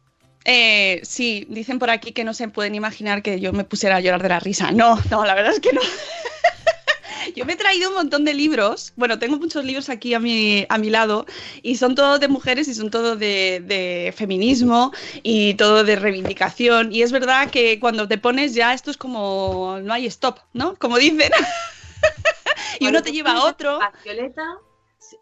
[0.44, 4.00] Eh, sí, dicen por aquí que no se pueden imaginar que yo me pusiera a
[4.00, 4.72] llorar de la risa.
[4.72, 5.80] No, no, la verdad es que no.
[7.36, 8.92] Yo me he traído un montón de libros.
[8.96, 11.24] Bueno, tengo muchos libros aquí a mi, a mi lado
[11.62, 16.92] y son todos de mujeres y son todos de, de feminismo y todo de reivindicación.
[16.92, 20.74] Y es verdad que cuando te pones ya esto es como no hay stop, ¿no?
[20.76, 21.30] Como dicen.
[22.80, 23.80] y uno te lleva a otro.
[23.80, 24.58] A Violeta,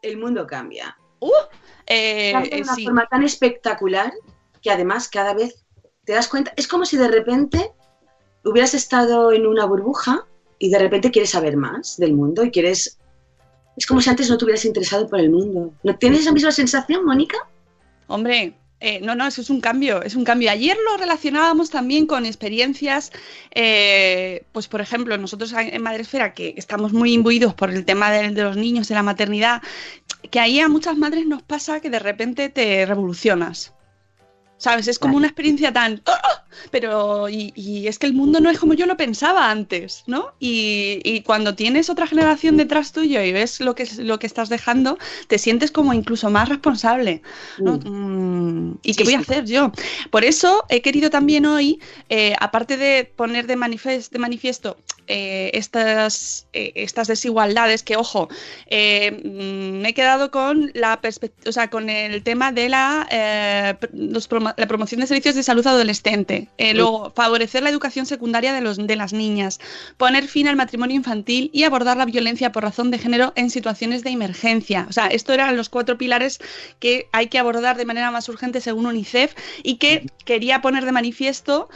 [0.00, 0.96] el mundo cambia.
[1.20, 1.30] Uh,
[1.86, 2.84] eh, Cambia de eh, una sí.
[2.84, 4.12] forma tan espectacular
[4.62, 5.64] que además cada vez
[6.04, 7.72] te das cuenta, es como si de repente
[8.44, 10.26] hubieras estado en una burbuja
[10.58, 12.98] y de repente quieres saber más del mundo y quieres...
[13.76, 15.72] Es como si antes no te hubieras interesado por el mundo.
[15.82, 17.38] ¿No tienes esa misma sensación, Mónica?
[18.08, 20.50] Hombre, eh, no, no, eso es un cambio, es un cambio.
[20.50, 23.12] Ayer lo relacionábamos también con experiencias,
[23.54, 28.30] eh, pues por ejemplo, nosotros en Madresfera, que estamos muy imbuidos por el tema de,
[28.30, 29.62] de los niños, de la maternidad,
[30.30, 33.74] que ahí a muchas madres nos pasa que de repente te revolucionas.
[34.60, 34.88] ¿Sabes?
[34.88, 36.02] Es como una experiencia tan...
[36.06, 36.20] ¡Ah!
[36.22, 36.44] ¡ah!
[36.70, 40.34] Pero, y, y es que el mundo no es como yo lo pensaba antes, ¿no?
[40.38, 44.50] Y, y cuando tienes otra generación detrás tuyo y ves lo que, lo que estás
[44.50, 47.22] dejando, te sientes como incluso más responsable.
[47.56, 47.78] ¿no?
[47.82, 49.72] Mm, ¿Y qué Sí, voy a hacer yo?
[50.10, 54.76] Por eso he querido también hoy, eh, aparte de poner de, de manifiesto
[55.12, 58.28] eh, estas, eh, estas desigualdades, que ojo,
[58.68, 61.00] eh, mm, me he quedado con la
[61.46, 63.08] o sea, con el tema de la,
[63.80, 66.46] pr- los promo- la promoción de servicios de salud adolescente.
[66.74, 69.58] Luego, favorecer la educación secundaria de, los, de las niñas,
[69.96, 74.04] poner fin al matrimonio infantil y abordar la violencia por razón de género en situaciones
[74.04, 74.86] de emergencia.
[74.88, 76.38] O sea, estos eran los cuatro pilares
[76.78, 80.92] que hay que abordar de manera más urgente según UNICEF y que quería poner de
[80.92, 81.68] manifiesto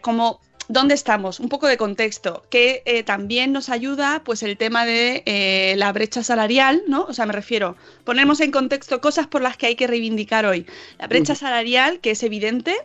[0.00, 1.40] como ¿Dónde estamos?
[1.40, 5.92] Un poco de contexto, que eh, también nos ayuda pues el tema de eh, la
[5.92, 7.04] brecha salarial, ¿no?
[7.04, 10.66] O sea, me refiero, ponemos en contexto cosas por las que hay que reivindicar hoy.
[10.98, 12.76] La brecha salarial, que es evidente,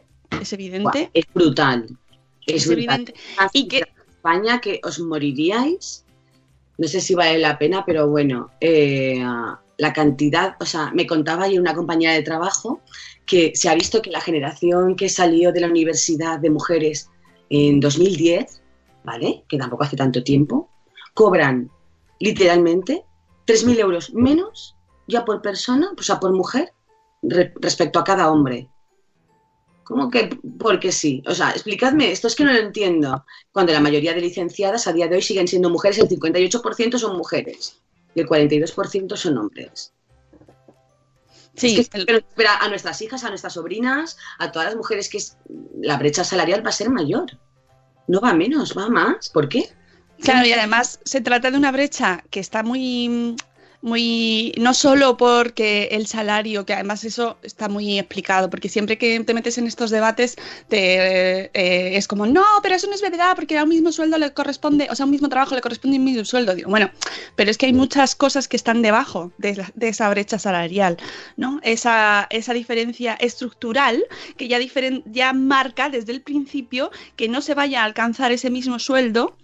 [0.42, 1.88] es evidente, es brutal.
[2.46, 2.84] Es, es brutal.
[2.84, 3.14] evidente.
[3.38, 3.84] Una Y que,
[4.20, 6.06] España que os moriríais.
[6.78, 9.22] No sé si vale la pena, pero bueno, eh,
[9.78, 12.82] la cantidad, o sea, me contaba ayer una compañera de trabajo
[13.26, 17.10] que se ha visto que la generación que salió de la universidad de mujeres
[17.50, 18.62] en 2010,
[19.04, 19.44] ¿vale?
[19.48, 20.70] Que tampoco hace tanto tiempo,
[21.14, 21.70] cobran
[22.20, 23.06] literalmente
[23.46, 24.76] 3.000 euros menos
[25.08, 26.74] ya por persona, o sea, por mujer,
[27.24, 28.70] re- respecto a cada hombre.
[29.84, 31.24] ¿Cómo que porque sí?
[31.26, 33.26] O sea, explicadme, esto es que no lo entiendo.
[33.52, 37.18] Cuando la mayoría de licenciadas a día de hoy siguen siendo mujeres, el 58% son
[37.18, 37.82] mujeres
[38.14, 39.94] y el 42% son hombres.
[41.60, 45.18] Sí, Es que espera a nuestras hijas, a nuestras sobrinas, a todas las mujeres que
[45.18, 45.38] es,
[45.82, 47.38] la brecha salarial va a ser mayor.
[48.08, 49.30] No va menos, va más.
[49.30, 49.70] ¿Por qué?
[50.22, 53.36] Claro, y además se trata de una brecha que está muy,
[53.82, 59.20] muy, no solo porque el salario, que además eso está muy explicado, porque siempre que
[59.22, 60.36] te metes en estos debates
[60.68, 64.18] te, eh, es como, no, pero eso no es verdad, porque a un mismo sueldo
[64.18, 66.56] le corresponde, o sea, a un mismo trabajo le corresponde un mismo sueldo.
[66.56, 66.92] Digo, bueno,
[67.36, 70.98] pero es que hay muchas cosas que están debajo de, la- de esa brecha salarial,
[71.38, 71.60] ¿no?
[71.64, 74.04] Esa, esa diferencia estructural
[74.38, 78.50] que ya, diferen- ya marca desde el principio que no se vaya a alcanzar ese
[78.50, 79.36] mismo sueldo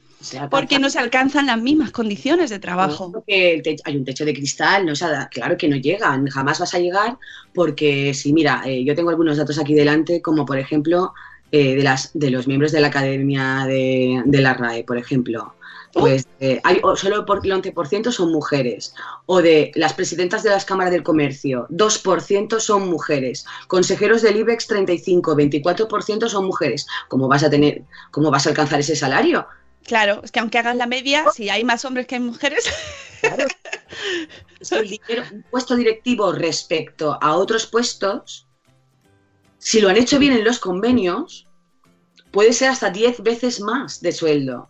[0.49, 3.11] Porque no se alcanzan las mismas condiciones de trabajo.
[3.11, 6.27] Porque el te- hay un techo de cristal, no, o sea, claro que no llegan,
[6.27, 7.17] jamás vas a llegar,
[7.53, 11.13] porque sí, mira, eh, yo tengo algunos datos aquí delante, como por ejemplo
[11.51, 15.55] eh, de, las, de los miembros de la Academia de, de la RAE, por ejemplo.
[15.93, 18.93] Pues eh, hay o- solo por, el 11% son mujeres.
[19.25, 23.45] O de las presidentas de las cámaras del comercio, 2% son mujeres.
[23.67, 26.85] Consejeros del IBEX 35, 24% son mujeres.
[27.07, 29.47] ¿Cómo vas a tener, cómo vas a alcanzar ese salario?
[29.85, 32.65] Claro, es que aunque hagas la media, si hay más hombres que hay mujeres,
[34.59, 38.47] Es que el dinero, un puesto directivo respecto a otros puestos,
[39.57, 41.47] si lo han hecho bien en los convenios,
[42.31, 44.69] puede ser hasta 10 veces más de sueldo.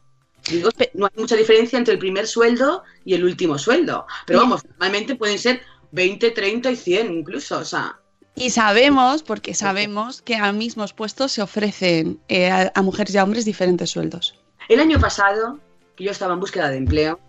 [0.50, 4.06] Digo, no hay mucha diferencia entre el primer sueldo y el último sueldo.
[4.28, 7.58] Pero vamos, normalmente pueden ser 20, 30 y 100 incluso.
[7.58, 8.00] O sea,
[8.36, 13.18] y sabemos, porque sabemos que a mismos puestos se ofrecen eh, a, a mujeres y
[13.18, 14.36] a hombres diferentes sueldos.
[14.70, 15.60] El año pasado,
[15.96, 17.20] que yo estaba en búsqueda de empleo,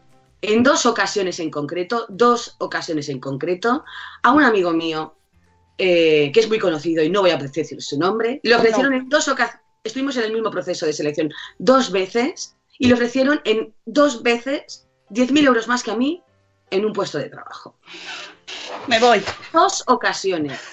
[0.43, 3.85] en dos ocasiones en concreto, dos ocasiones en concreto,
[4.23, 5.15] a un amigo mío
[5.79, 8.41] eh, que es muy conocido y no voy a decir su nombre.
[8.43, 12.89] Le ofrecieron en dos ocasiones, estuvimos en el mismo proceso de selección dos veces y
[12.89, 16.23] le ofrecieron en dos veces 10.000 euros más que a mí
[16.71, 17.77] en un puesto de trabajo.
[18.87, 19.23] Me voy.
[19.53, 20.61] Dos ocasiones.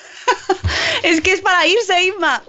[1.04, 2.41] Es que es para irse, Inma.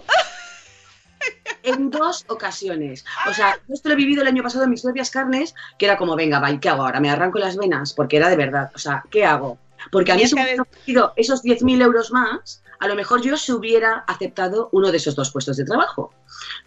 [1.62, 3.04] En dos ocasiones.
[3.28, 5.86] O sea, yo esto lo he vivido el año pasado en mis propias carnes, que
[5.86, 7.00] era como, venga, va, ¿y qué hago ahora?
[7.00, 7.94] ¿Me arranco las venas?
[7.94, 8.70] Porque era de verdad.
[8.74, 9.58] O sea, ¿qué hago?
[9.90, 13.52] Porque a mí si me ofrecido esos 10.000 euros más, a lo mejor yo se
[13.52, 16.12] hubiera aceptado uno de esos dos puestos de trabajo.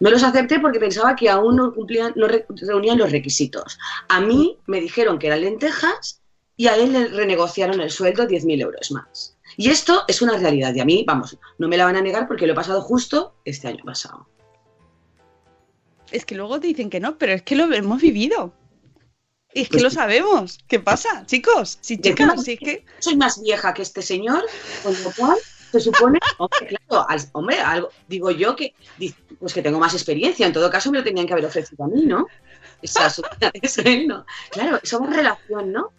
[0.00, 3.78] No los acepté porque pensaba que aún no cumplían, no re- reunían los requisitos.
[4.08, 6.20] A mí me dijeron que eran lentejas
[6.56, 9.36] y a él le renegociaron el sueldo 10.000 euros más.
[9.56, 12.26] Y esto es una realidad y a mí, vamos, no me la van a negar
[12.28, 14.26] porque lo he pasado justo este año pasado.
[16.10, 18.52] Es que luego te dicen que no, pero es que lo hemos vivido.
[19.52, 20.58] Y es que Pues lo sabemos.
[20.68, 21.78] ¿Qué pasa, chicos?
[21.82, 22.84] Encima- chicas, es que...
[22.98, 24.44] soy más vieja que este señor,
[24.82, 25.36] con lo cual
[25.72, 28.74] se supone, hombre, claro, al- hombre, algo, digo yo que,
[29.38, 31.88] pues que tengo más experiencia, en todo caso me lo tenían que haber ofrecido a
[31.88, 32.26] mí, ¿no?
[32.80, 33.12] Esa
[33.52, 34.24] de sueldo.
[34.50, 35.92] Claro, somos relación, ¿no?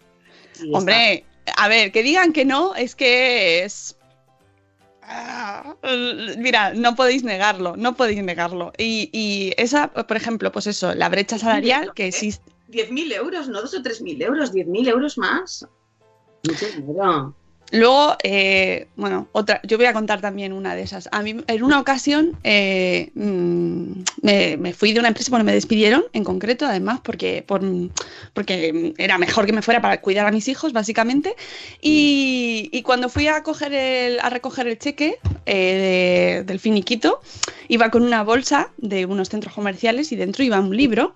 [0.62, 1.24] Y Hombre,
[1.56, 3.96] a ver, que digan que no, es que es...
[6.38, 8.72] Mira, no podéis negarlo, no podéis negarlo.
[8.78, 12.08] Y, y esa, por ejemplo, pues eso, la brecha salarial que ¿eh?
[12.08, 12.44] existe.
[12.48, 12.60] está.
[12.70, 15.66] 10.000 euros, no dos o tres mil euros, 10.000 euros más.
[16.46, 17.34] Mucho dinero.
[17.72, 21.08] Luego, eh, bueno, otra, yo voy a contar también una de esas.
[21.12, 25.52] A mí, en una ocasión, eh, mm, me, me fui de una empresa, bueno, me
[25.52, 27.62] despidieron en concreto, además, porque, por,
[28.34, 31.36] porque era mejor que me fuera para cuidar a mis hijos, básicamente.
[31.80, 37.20] Y, y cuando fui a, coger el, a recoger el cheque eh, de- del finiquito,
[37.68, 41.14] iba con una bolsa de unos centros comerciales y dentro iba un libro.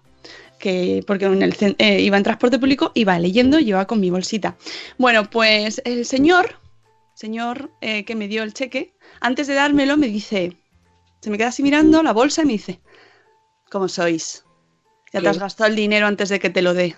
[0.65, 4.01] Que, porque en el, cen- eh, iba en transporte público, iba leyendo y iba con
[4.01, 4.57] mi bolsita.
[4.97, 6.59] Bueno, pues el señor,
[7.13, 10.57] señor eh, que me dio el cheque, antes de dármelo me dice,
[11.21, 12.81] se me queda así mirando la bolsa y me dice,
[13.71, 14.47] ¿cómo sois?
[15.13, 16.97] Ya te has gastado el dinero antes de que te lo dé.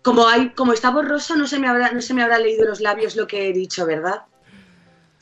[0.00, 2.80] Como, hay, como está borroso, no se, me habrá, no se me habrá leído los
[2.80, 4.22] labios lo que he dicho, ¿verdad?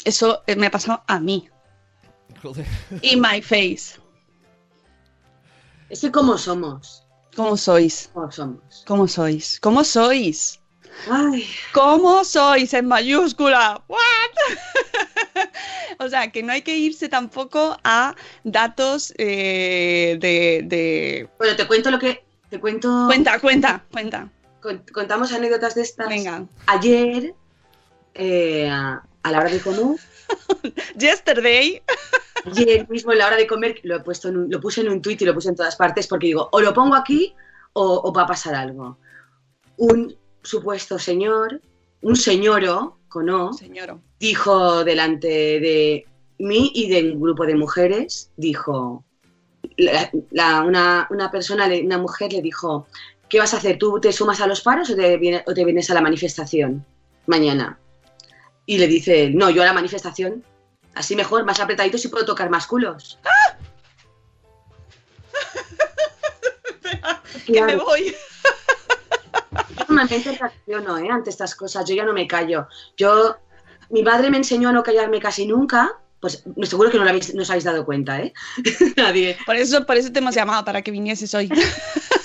[0.05, 1.49] Eso eh, me ha pasado a mí,
[2.41, 2.67] Joder.
[3.03, 4.01] in my face.
[5.93, 8.09] Es que cómo somos, ¿Cómo sois?
[8.15, 8.85] cómo somos.
[8.87, 9.61] ¿Cómo sois?
[9.61, 10.59] ¿Cómo sois?
[11.11, 13.83] Ay, ¿Cómo sois en mayúscula?
[13.89, 15.49] ¿What?
[15.99, 21.67] o sea, que no hay que irse tampoco a datos eh, de, de- bueno, te
[21.67, 22.25] cuento lo que...
[22.49, 23.05] Te cuento...
[23.07, 24.31] Cuenta, cuenta, cuenta.
[24.63, 26.09] con- contamos anécdotas de estas.
[26.09, 26.47] Venga.
[26.67, 27.35] Ayer,
[28.15, 30.01] eh, a a la hora de comer,
[30.99, 31.83] Yesterday.
[32.47, 34.89] ayer mismo en la hora de comer, lo, he puesto en un- lo puse en
[34.89, 37.35] un tuit y lo puse en todas partes porque digo, o lo pongo aquí
[37.75, 38.99] o, o va a pasar algo.
[39.77, 41.61] Un supuesto señor,
[42.03, 43.99] un señoro, con O, Señor.
[44.19, 46.07] dijo delante de
[46.39, 49.05] mí y de un grupo de mujeres, dijo,
[49.77, 52.87] la- la- una, una persona, una mujer le dijo,
[53.29, 53.79] ¿qué vas a hacer?
[53.79, 56.85] ¿Tú te sumas a los paros o te, viene- o te vienes a la manifestación
[57.27, 57.79] mañana?
[58.67, 60.45] Y le dice, no, yo a la manifestación,
[60.95, 63.19] así mejor, más apretadito si puedo tocar más culos.
[67.47, 68.15] Que me voy.
[69.53, 71.09] Yo normalmente reacciono ¿eh?
[71.11, 72.69] ante estas cosas, yo ya no me callo.
[72.97, 73.37] Yo,
[73.91, 77.35] mi madre me enseñó a no callarme casi nunca, pues seguro que no, lo habéis,
[77.35, 78.33] no os habéis dado cuenta, ¿eh?
[78.97, 79.37] Nadie.
[79.45, 81.51] Por eso, por eso te hemos llamado, para que vinieses hoy.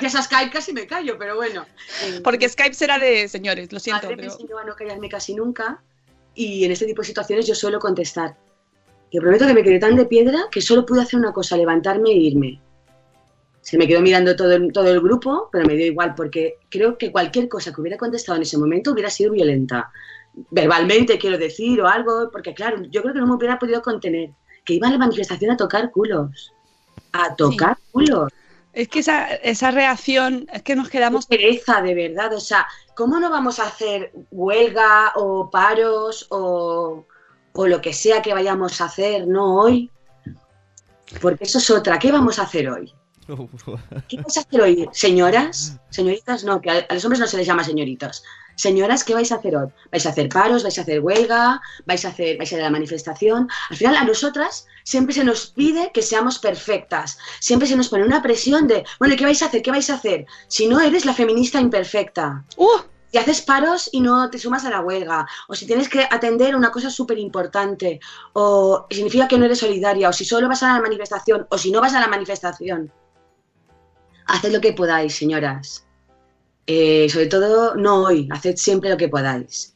[0.00, 1.64] Gracias a Skype casi me callo, pero bueno.
[2.04, 4.02] Eh, Porque Skype será de señores, lo siento.
[4.02, 5.82] madre me pero- enseñó a no callarme casi nunca
[6.34, 8.36] y en este tipo de situaciones yo suelo contestar.
[9.10, 12.10] Te prometo que me quedé tan de piedra que solo pude hacer una cosa, levantarme
[12.10, 12.60] e irme.
[13.60, 16.98] Se me quedó mirando todo el, todo el grupo, pero me dio igual porque creo
[16.98, 19.90] que cualquier cosa que hubiera contestado en ese momento hubiera sido violenta.
[20.50, 24.30] Verbalmente, quiero decir, o algo, porque claro, yo creo que no me hubiera podido contener.
[24.64, 26.52] Que iba a la manifestación a tocar culos.
[27.12, 28.32] A tocar culos.
[28.76, 31.26] Es que esa, esa reacción, es que nos quedamos.
[31.26, 32.34] Qué pereza, de verdad.
[32.34, 37.06] O sea, ¿cómo no vamos a hacer huelga o paros o,
[37.54, 39.90] o lo que sea que vayamos a hacer, no hoy?
[41.22, 41.98] Porque eso es otra.
[41.98, 42.92] ¿Qué vamos a hacer hoy?
[44.08, 45.80] ¿Qué vais a hacer hoy, señoras?
[45.88, 48.22] Señoritas, no, que a, a los hombres no se les llama señoritas.
[48.56, 49.68] Señoras, ¿qué vais a hacer hoy?
[49.92, 50.62] ¿Vais a hacer paros?
[50.62, 51.60] ¿Vais a hacer huelga?
[51.84, 53.48] ¿Vais a hacer, vais a ir a la manifestación?
[53.70, 57.18] Al final, a nosotras siempre se nos pide que seamos perfectas.
[57.38, 59.60] Siempre se nos pone una presión de, bueno, ¿y ¿qué vais a hacer?
[59.60, 60.26] ¿Qué vais a hacer?
[60.48, 62.44] Si no eres la feminista imperfecta.
[62.56, 62.80] ¡Uh!
[63.12, 66.56] Si haces paros y no te sumas a la huelga, o si tienes que atender
[66.56, 68.00] una cosa súper importante,
[68.32, 71.70] o significa que no eres solidaria, o si solo vas a la manifestación, o si
[71.70, 72.90] no vas a la manifestación.
[74.26, 75.85] Haced lo que podáis, señoras.
[76.66, 79.74] Eh, sobre todo, no hoy, haced siempre lo que podáis.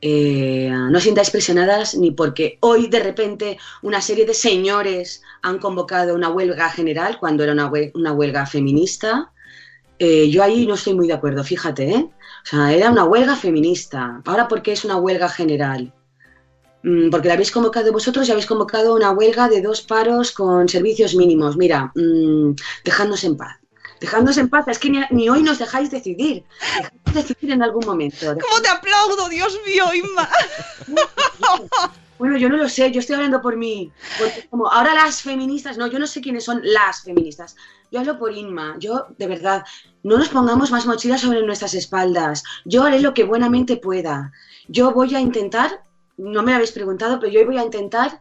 [0.00, 5.58] Eh, no os sintáis presionadas ni porque hoy de repente una serie de señores han
[5.60, 9.32] convocado una huelga general cuando era una, hue- una huelga feminista.
[9.98, 11.88] Eh, yo ahí no estoy muy de acuerdo, fíjate.
[12.44, 14.22] O sea, era una huelga feminista.
[14.26, 15.94] Ahora, ¿por qué es una huelga general?
[16.84, 20.68] Mm, Porque la habéis convocado vosotros y habéis convocado una huelga de dos paros con
[20.68, 21.56] servicios mínimos.
[21.56, 22.52] Mira, mm,
[22.84, 23.56] dejadnos en paz.
[24.02, 26.42] Dejadnos en paz, es que ni, ni hoy nos dejáis decidir.
[26.60, 28.26] Dejadnos decidir en algún momento.
[28.26, 30.28] ¿Cómo te aplaudo, Dios mío, Inma?
[32.18, 33.90] Bueno, yo no lo sé, yo estoy hablando por mí.
[34.16, 37.56] Porque como ahora las feministas, no, yo no sé quiénes son las feministas.
[37.90, 38.76] Yo hablo por Inma.
[38.78, 39.64] Yo, de verdad,
[40.04, 42.44] no nos pongamos más mochilas sobre nuestras espaldas.
[42.64, 44.30] Yo haré lo que buenamente pueda.
[44.68, 45.82] Yo voy a intentar,
[46.16, 48.20] no me lo habéis preguntado, pero yo voy a intentar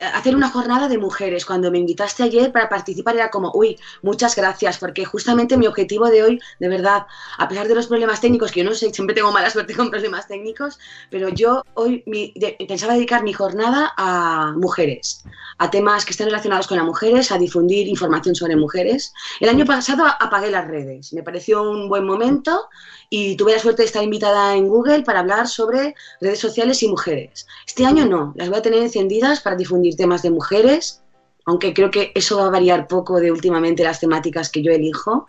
[0.00, 1.44] hacer una jornada de mujeres.
[1.46, 6.08] Cuando me invitaste ayer para participar era como, uy, muchas gracias, porque justamente mi objetivo
[6.10, 7.06] de hoy, de verdad,
[7.38, 9.90] a pesar de los problemas técnicos, que yo no sé, siempre tengo mala suerte con
[9.90, 10.78] problemas técnicos,
[11.10, 12.34] pero yo hoy mi-
[12.68, 15.24] pensaba dedicar mi jornada a mujeres,
[15.58, 19.12] a temas que estén relacionados con las mujeres, a difundir información sobre mujeres.
[19.40, 22.68] El año pasado apagué las redes, me pareció un buen momento
[23.16, 26.88] y tuve la suerte de estar invitada en Google para hablar sobre redes sociales y
[26.88, 27.46] mujeres.
[27.64, 31.00] Este año no, las voy a tener encendidas para difundir temas de mujeres,
[31.44, 35.28] aunque creo que eso va a variar poco de últimamente las temáticas que yo elijo,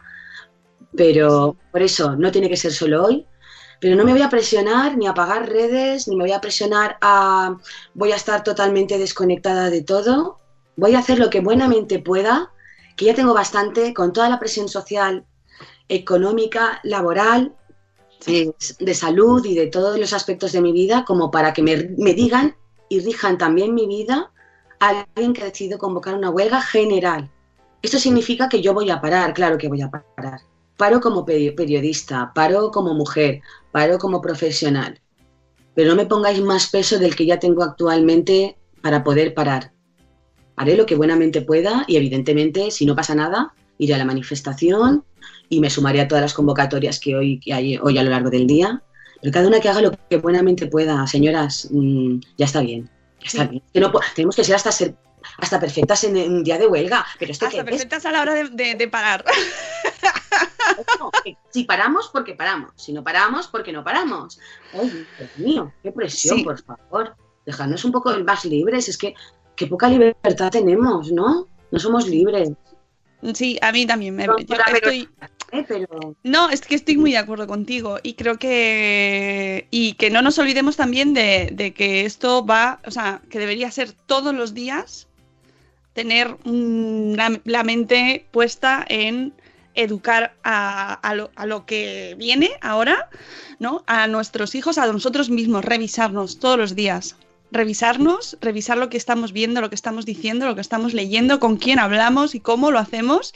[0.97, 3.27] pero por eso no tiene que ser solo hoy.
[3.79, 6.97] Pero no me voy a presionar ni a apagar redes, ni me voy a presionar
[7.01, 7.55] a
[7.93, 10.39] voy a estar totalmente desconectada de todo.
[10.75, 12.51] Voy a hacer lo que buenamente pueda,
[12.95, 15.27] que ya tengo bastante con toda la presión social,
[15.87, 17.53] económica, laboral,
[18.25, 22.13] de salud y de todos los aspectos de mi vida, como para que me, me
[22.13, 22.55] digan
[22.89, 24.31] y rijan también mi vida
[24.79, 27.31] a alguien que ha decidido convocar una huelga general.
[27.81, 30.41] Esto significa que yo voy a parar, claro que voy a parar.
[30.75, 34.99] Paro como peri- periodista, paro como mujer, paro como profesional.
[35.73, 39.71] Pero no me pongáis más peso del que ya tengo actualmente para poder parar.
[40.55, 45.03] Haré lo que buenamente pueda y evidentemente, si no pasa nada, iré a la manifestación
[45.49, 48.29] y me sumaré a todas las convocatorias que hoy que hay hoy a lo largo
[48.29, 48.81] del día.
[49.21, 52.89] Pero cada una que haga lo que buenamente pueda, señoras, mm, ya está bien.
[53.21, 53.49] Ya está Sí.
[53.49, 53.63] bien.
[53.73, 54.95] Que no po- tenemos que ser hasta ser
[55.39, 57.03] hasta perfectas en un día de huelga.
[57.17, 59.25] Pero Hasta es perfectas a la hora de, de- de parar.
[60.99, 62.71] No, que si paramos, porque paramos.
[62.75, 64.39] Si no paramos, porque no paramos.
[64.73, 66.43] Ay, Dios mío, qué presión, Sí.
[66.43, 67.15] por favor.
[67.45, 68.87] Dejadnos un poco más libres.
[68.89, 69.13] Es que
[69.55, 71.47] qué poca libertad tenemos, ¿no?
[71.71, 72.49] No somos libres.
[73.33, 74.15] Sí, a mí también.
[74.15, 74.35] Me, yo
[74.73, 75.09] estoy,
[75.59, 75.65] ¿eh?
[76.23, 80.37] No, es que estoy muy de acuerdo contigo y creo que y que no nos
[80.39, 85.07] olvidemos también de, que esto va, o sea, que debería ser todos los días
[85.93, 89.33] tener la, mente puesta en
[89.75, 93.09] educar a lo, a lo que viene ahora,
[93.59, 93.83] ¿no?
[93.87, 97.15] A nuestros hijos, a nosotros mismos, revisarnos todos los días.
[97.55, 101.55] Revisarnos, revisar lo que estamos viendo, lo que estamos diciendo, lo que estamos leyendo, con
[101.55, 103.33] quién hablamos y cómo lo hacemos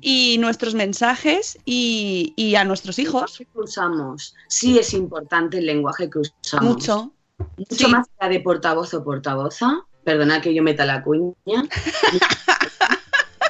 [0.00, 3.38] y nuestros mensajes y, y a nuestros hijos.
[3.38, 6.74] que usamos, sí es importante el lenguaje que usamos.
[6.74, 7.12] Mucho.
[7.56, 7.86] Mucho Sí.
[7.86, 9.86] más allá de portavoz o portavoza.
[10.04, 11.34] Perdona que yo meta la cuña.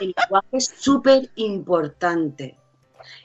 [0.01, 2.57] el lenguaje es súper importante.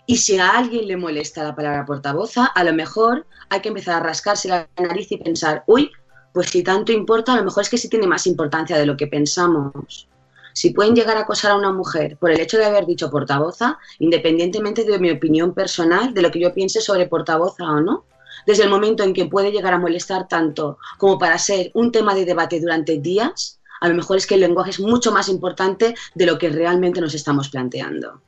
[0.06, 3.96] Y si a alguien le molesta la palabra portavoza, a lo mejor hay que empezar
[3.96, 5.92] a rascarse la nariz y pensar, uy,
[6.38, 8.96] pues si tanto importa, a lo mejor es que sí tiene más importancia de lo
[8.96, 10.08] que pensamos.
[10.54, 13.80] Si pueden llegar a acosar a una mujer por el hecho de haber dicho portavoza,
[13.98, 18.06] independientemente de mi opinión personal, de lo que yo piense sobre portavoza o no,
[18.46, 22.14] desde el momento en que puede llegar a molestar tanto como para ser un tema
[22.14, 25.96] de debate durante días, a lo mejor es que el lenguaje es mucho más importante
[26.14, 28.22] de lo que realmente nos estamos planteando.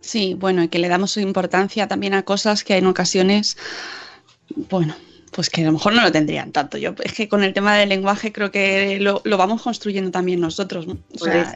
[0.00, 3.58] Sí, bueno, y que le damos importancia también a cosas que en ocasiones,
[4.70, 4.94] bueno,
[5.30, 6.78] pues que a lo mejor no lo tendrían tanto.
[6.78, 10.40] Yo es que con el tema del lenguaje creo que lo, lo vamos construyendo también
[10.40, 10.98] nosotros, ¿no?
[11.14, 11.54] O sea,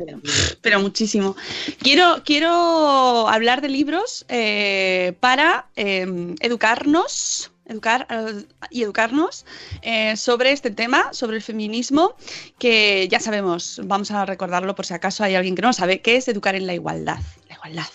[0.61, 1.37] pero muchísimo.
[1.79, 7.51] Quiero, quiero hablar de libros eh, para eh, educarnos.
[7.67, 9.47] Educar eh, y educarnos
[9.81, 12.15] eh, sobre este tema, sobre el feminismo,
[12.59, 16.03] que ya sabemos, vamos a recordarlo por si acaso hay alguien que no lo sabe,
[16.03, 17.21] que es educar en la igualdad.
[17.49, 17.87] La igualdad,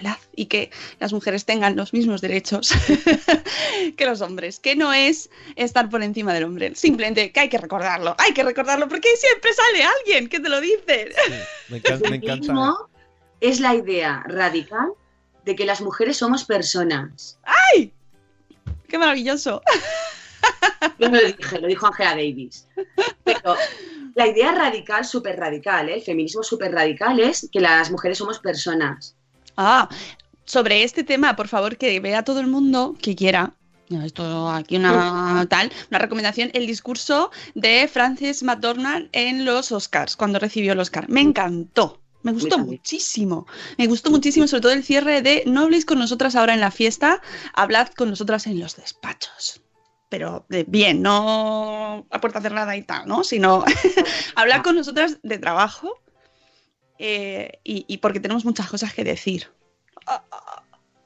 [0.00, 0.18] igualdad.
[0.34, 2.70] Y que las mujeres tengan los mismos derechos
[3.96, 7.58] que los hombres, que no es estar por encima del hombre, simplemente que hay que
[7.58, 11.12] recordarlo, hay que recordarlo porque siempre sale alguien que te lo dice.
[11.12, 11.32] Sí,
[11.68, 12.10] me encanta.
[12.10, 12.30] Me encanta.
[12.30, 12.88] Feminismo
[13.40, 14.92] es la idea radical
[15.44, 17.38] de que las mujeres somos personas.
[18.88, 19.62] ¡Qué maravilloso!
[20.98, 22.66] Yo no lo dije, lo dijo Angela Davis.
[23.24, 23.54] Pero
[24.14, 25.94] la idea radical, súper radical, ¿eh?
[25.94, 29.16] el feminismo súper radical es que las mujeres somos personas.
[29.56, 29.88] Ah,
[30.44, 33.54] sobre este tema, por favor, que vea todo el mundo que quiera.
[34.04, 40.38] Esto aquí una tal, una recomendación, el discurso de Frances McDormand en los Oscars, cuando
[40.38, 41.08] recibió el Oscar.
[41.08, 42.00] Me encantó.
[42.22, 43.46] Me gustó muchísimo.
[43.78, 46.70] Me gustó muchísimo, sobre todo el cierre de no habléis con nosotras ahora en la
[46.70, 47.20] fiesta,
[47.54, 49.62] hablad con nosotras en los despachos.
[50.08, 53.24] Pero de bien, no a puerta cerrada y tal, ¿no?
[53.24, 53.64] Sino
[54.34, 56.00] hablar con nosotras de trabajo
[57.02, 59.48] eh, y, y porque tenemos muchas cosas que decir.
[60.06, 60.62] Ah, ah,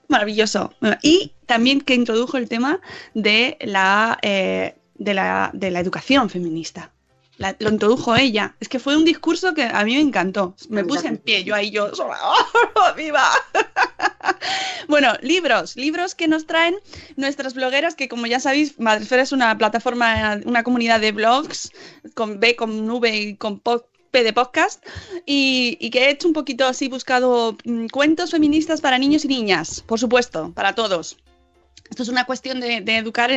[0.08, 0.72] Maravilloso.
[1.02, 2.80] Y también que introdujo el tema
[3.14, 6.90] de la, eh, de la, de la educación feminista.
[7.38, 8.54] La- lo introdujo ella.
[8.60, 10.54] Es que fue un discurso que a mí me encantó.
[10.68, 13.28] Me puse en pie, yo ahí, yo, ¡Oh, ¡viva!
[14.88, 16.76] bueno, libros, libros que nos traen
[17.16, 21.72] nuestras blogueras, que como ya sabéis, Madresfera es una plataforma, una comunidad de blogs
[22.14, 24.84] con B, con V y con po- P de podcast,
[25.26, 29.82] y, que he hecho un poquito así, buscado mm, cuentos feministas para niños y niñas,
[29.86, 31.16] por supuesto, para todos.
[31.90, 33.30] Esto es una cuestión de, educar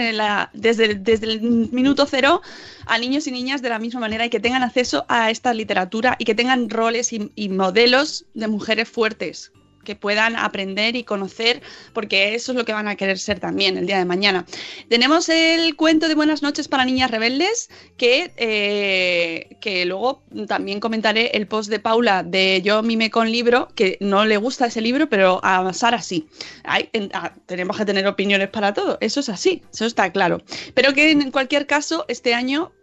[0.54, 2.42] desde, el minuto cero
[2.86, 6.16] a niños y niñas de la misma manera y que tengan acceso a esta literatura
[6.18, 9.52] y que tengan roles y modelos de mujeres fuertes
[9.88, 11.62] que puedan aprender y conocer,
[11.94, 14.46] porque eso es lo que van a querer ser también el día de mañana.
[14.90, 21.28] Tenemos el cuento de Buenas noches para niñas rebeldes, que, eh, que luego también comentaré
[21.38, 25.08] el post de Paula de Yo mime con libro, que no le gusta ese libro,
[25.08, 26.28] pero a Sara sí.
[26.66, 27.10] Hay- en-
[27.46, 30.42] tenemos que tener opiniones para todo, eso es así, eso está claro.
[30.74, 32.74] Pero que en cualquier caso, este año...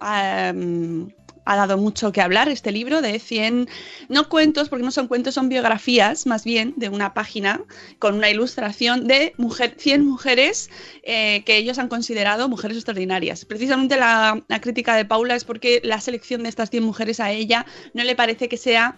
[1.44, 3.68] ha dado mucho que hablar este libro de 100,
[4.08, 7.60] no cuentos, porque no son cuentos, son biografías más bien de una página
[7.98, 10.70] con una ilustración de mujer, 100 mujeres
[11.02, 13.44] eh, que ellos han considerado mujeres extraordinarias.
[13.44, 17.30] Precisamente la, la crítica de Paula es porque la selección de estas 100 mujeres a
[17.32, 18.96] ella no le parece que sea...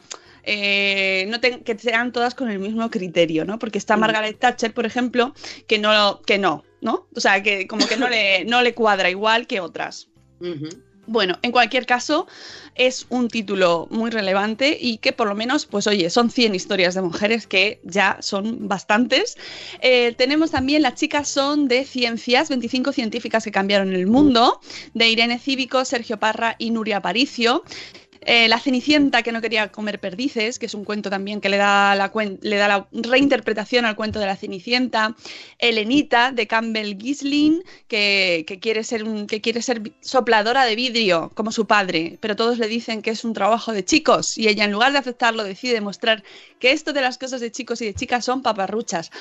[0.49, 3.59] eh, no que sean todas con el mismo criterio, ¿no?
[3.59, 5.35] Porque está Margaret Thatcher, por ejemplo,
[5.67, 7.09] que no, que no, ¿no?
[7.17, 10.09] O sea, que como que no le, no le cuadra igual que otras.
[10.41, 10.69] Ujú.
[11.07, 12.27] Bueno, en cualquier caso,
[12.75, 16.95] es un título muy relevante y que por lo menos, pues oye, son 100 historias
[16.95, 19.37] de mujeres que ya son bastantes.
[19.81, 24.61] Eh, tenemos también Las chicas son de ciencias, 25 científicas que cambiaron el mundo,
[24.95, 27.63] de Irene Cívico, Sergio Parra y Nuria Aparicio.
[28.29, 31.59] Eh, la Cenicienta que no quería comer perdices, que es un cuento también que le
[31.59, 35.14] da la, reinterpretación al cuento de la Cenicienta.
[35.59, 41.68] Elenita de Campbell Gisling, que, quiere ser que quiere ser sopladora de vidrio como su
[41.68, 44.91] padre, pero todos le dicen que es un trabajo de chicos y ella en lugar
[44.91, 46.24] de aceptarlo decide demostrar
[46.59, 49.12] que esto de las cosas de chicos y de chicas son paparruchas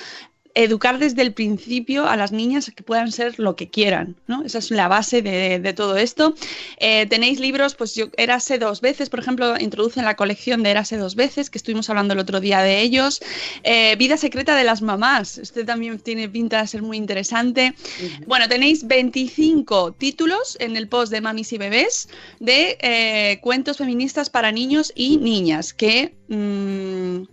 [0.55, 4.43] educar desde el principio a las niñas a que puedan ser lo que quieran, ¿no?
[4.43, 6.33] Esa es la base de, de todo esto.
[6.79, 10.97] Eh, tenéis libros, pues yo, Érase dos veces, por ejemplo, introducen la colección de Érase
[10.97, 13.21] dos veces, que estuvimos hablando el otro día de ellos.
[13.63, 17.73] Eh, Vida secreta de las mamás, este también tiene pinta de ser muy interesante.
[18.25, 22.07] Bueno, tenéis 25 títulos en el post de Mamis y Bebés
[22.39, 27.23] de eh, cuentos feministas para niños y niñas, que mm,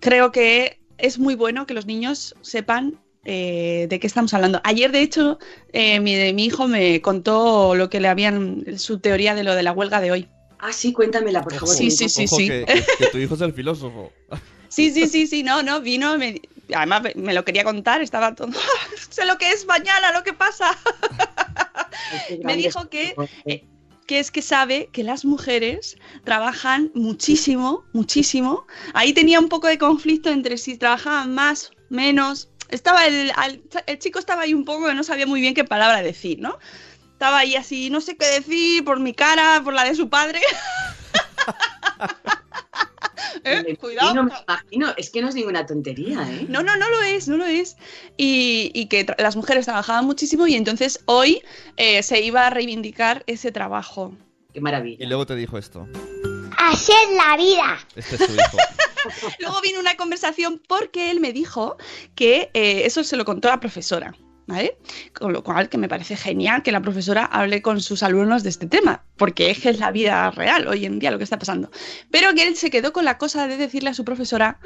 [0.00, 4.60] creo que es muy bueno que los niños sepan eh, de qué estamos hablando.
[4.64, 5.38] Ayer, de hecho,
[5.72, 9.62] eh, mi, mi hijo me contó lo que le habían, su teoría de lo de
[9.62, 10.28] la huelga de hoy.
[10.58, 11.74] Ah, sí, cuéntamela, por favor.
[11.74, 12.46] Sí, sí, sí, Ojo sí.
[12.48, 14.12] Que, que- que tu hijo es el filósofo.
[14.68, 16.40] Sí, sí, sí, sí, no, no, vino, me-
[16.74, 18.48] además me- lo quería contar, estaba todo,
[19.10, 20.70] sé lo que es mañana, lo que pasa.
[22.42, 23.66] Me dijo que, eh,
[24.06, 28.66] que es que sabe que las mujeres trabajan muchísimo, muchísimo.
[28.94, 32.48] Ahí tenía un poco de conflicto entre si trabajaban más, menos.
[32.68, 33.32] Estaba el,
[33.86, 36.58] el chico estaba ahí un poco que no sabía muy bien qué palabra decir, ¿no?
[37.12, 40.40] Estaba ahí así, no sé qué decir por mi cara, por la de su padre.
[43.44, 44.10] Eh, Me Cuidado.
[44.12, 44.94] imagino, me imagino.
[44.96, 46.46] Es que no es ninguna tontería, ¿eh?
[46.48, 47.76] No, no, no lo es, no lo es.
[48.16, 51.42] Y, y que las mujeres trabajaban muchísimo y entonces hoy
[51.76, 54.14] eh, se iba a reivindicar ese trabajo.
[54.52, 55.06] Qué Y maravilla.
[55.06, 55.88] luego te dijo esto.
[56.58, 57.78] Así es la vida.
[57.96, 58.56] Este es tu hijo.
[59.40, 61.76] Luego vino una conversación porque él me dijo
[62.14, 64.14] que eh, eso se lo contó la profesora.
[65.14, 68.50] Con lo cual que me parece genial que la profesora hable con sus alumnos de
[68.50, 71.38] este tema, porque es que es la vida real hoy en día lo que está
[71.38, 71.70] pasando.
[72.10, 74.58] Pero que él se quedó con la cosa de decirle a su profesora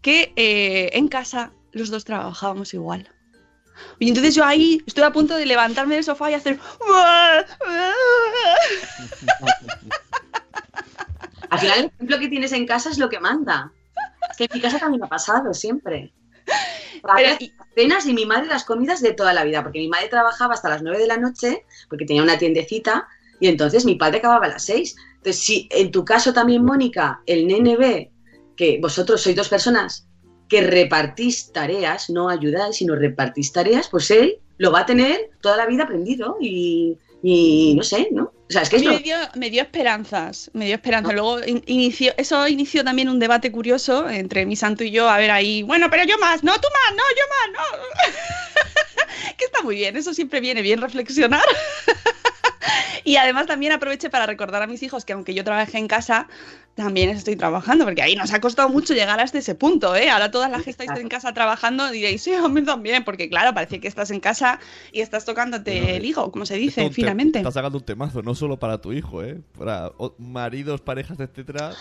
[0.00, 3.08] que eh, en casa los dos trabajábamos igual.
[3.98, 6.58] Y entonces yo ahí estoy a punto de levantarme del sofá y hacer...
[11.50, 13.72] Al final, el ejemplo que tienes en casa es lo que manda.
[14.30, 16.12] Es que en mi casa también ha pasado, siempre.
[17.16, 17.38] Pero, Las
[17.74, 20.68] cenas y mi madre las comidas de toda la vida, porque mi madre trabajaba hasta
[20.68, 23.08] las 9 de la noche, porque tenía una tiendecita,
[23.40, 24.94] y entonces mi padre acababa a las 6.
[25.16, 28.10] Entonces, si en tu caso también, Mónica, el nene ve
[28.56, 30.06] que vosotros sois dos personas
[30.48, 35.56] que repartís tareas, no ayudáis, sino repartís tareas, pues él lo va a tener toda
[35.56, 38.32] la vida aprendido y, y no sé, ¿no?
[38.48, 40.74] O sea, es que A es mí lo- me, dio, me dio esperanzas, me dio
[40.74, 41.10] esperanza.
[41.10, 41.14] Ah.
[41.14, 45.16] Luego in- inició, eso inició también un debate curioso entre mi santo y yo, a
[45.16, 49.32] ver ahí, bueno, pero yo más, no, tú más, no, yo más, no.
[49.38, 51.42] que está muy bien, eso siempre viene bien reflexionar.
[53.04, 56.28] y además también aproveché para recordar a mis hijos que aunque yo trabajé en casa,
[56.74, 60.08] también estoy trabajando, porque ahí nos ha costado mucho llegar hasta ese punto, ¿eh?
[60.10, 63.52] Ahora todas las que estáis en casa trabajando diréis, sí, a mí también, porque claro,
[63.52, 64.58] parece que estás en casa
[64.90, 67.38] y estás tocándote Bueno, el higo, como se dice, un te- finamente.
[67.40, 69.40] Estás sacando un temazo, no solo para tu hijo, ¿eh?
[69.58, 71.72] Para maridos, parejas, etcétera.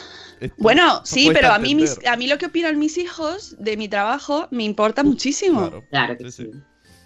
[0.42, 3.56] Esto Bueno, no sí, pero a mí, mis- a mí lo que opinan mis hijos
[3.60, 5.70] de mi trabajo me importa muchísimo.
[5.70, 6.50] Claro, Claro que sí.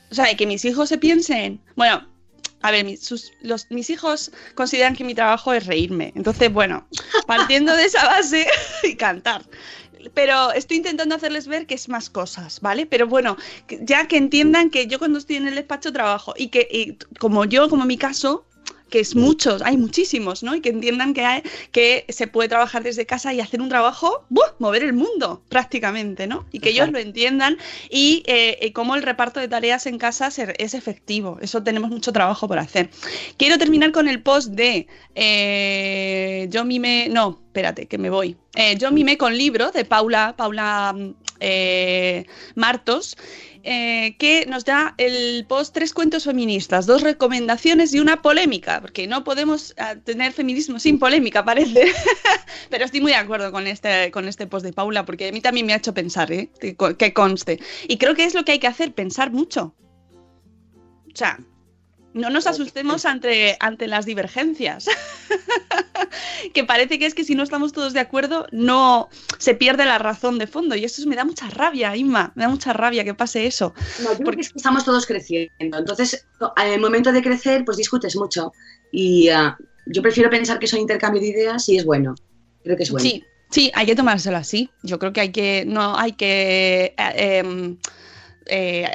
[0.09, 1.59] O sea, que mis hijos se piensen.
[1.75, 2.07] Bueno,
[2.67, 6.11] a ver, mis, sus- los, mis hijos consideran que mi trabajo es reírme.
[6.15, 6.87] Entonces, bueno,
[7.27, 8.47] partiendo de esa base
[8.83, 9.43] y cantar.
[10.13, 12.85] Pero estoy intentando hacerles ver que es más cosas, ¿vale?
[12.85, 13.37] Pero bueno,
[13.81, 17.69] ya que entiendan que yo cuando estoy en el despacho trabajo y que como yo,
[17.69, 18.45] como mi caso,
[18.89, 20.55] que es muchos, hay muchísimos, ¿no?
[20.55, 24.25] Y que entiendan que, hay- que se puede trabajar desde casa y hacer un trabajo,
[24.29, 24.53] ¡buah!
[24.59, 26.45] mover el mundo prácticamente, ¿no?
[26.51, 27.57] Y que ellos lo entiendan
[27.89, 31.39] y eh, eh, cómo el reparto de tareas en casa se- es efectivo.
[31.41, 32.89] Eso tenemos mucho trabajo por hacer.
[33.37, 37.07] Quiero terminar con el post de eh, Yo mime.
[37.09, 38.37] No, espérate, que me voy.
[38.55, 41.13] Eh, yo mime con libro de Paula, Paula mm,
[42.55, 43.17] Martos.
[43.65, 49.07] Eh, que nos da el post tres cuentos feministas, dos recomendaciones y una polémica, porque
[49.07, 51.91] no podemos ah, tener feminismo sin polémica, parece.
[52.69, 55.41] Pero estoy muy de acuerdo con este, con este post de Paula, porque a mí
[55.41, 56.49] también me ha hecho pensar, ¿eh?
[56.61, 57.59] que, co- que conste.
[57.87, 59.75] Y creo que es lo que hay que hacer, pensar mucho.
[61.11, 61.39] O sea,
[62.15, 64.87] no nos asustemos ante, ante las divergencias.
[66.53, 69.97] que parece que es que si no estamos todos de acuerdo, no se pierde la
[69.97, 70.75] razón de fondo.
[70.75, 72.31] Y eso me da mucha rabia, Inma.
[72.35, 73.73] Me da mucha rabia que pase eso.
[73.99, 75.51] No, yo creo Porque- que es que estamos todos creciendo.
[75.77, 76.25] Entonces,
[76.63, 78.53] en el momento de crecer, pues discutes mucho.
[78.93, 82.15] Y ah, yo prefiero pensar que es un intercambio de ideas y es bueno.
[82.63, 83.07] Creo que es bueno.
[83.07, 84.69] Sí, sí, hay que tomárselo así.
[84.83, 87.77] Yo creo que hay que, no hay que, eh, em,
[88.47, 88.89] eh,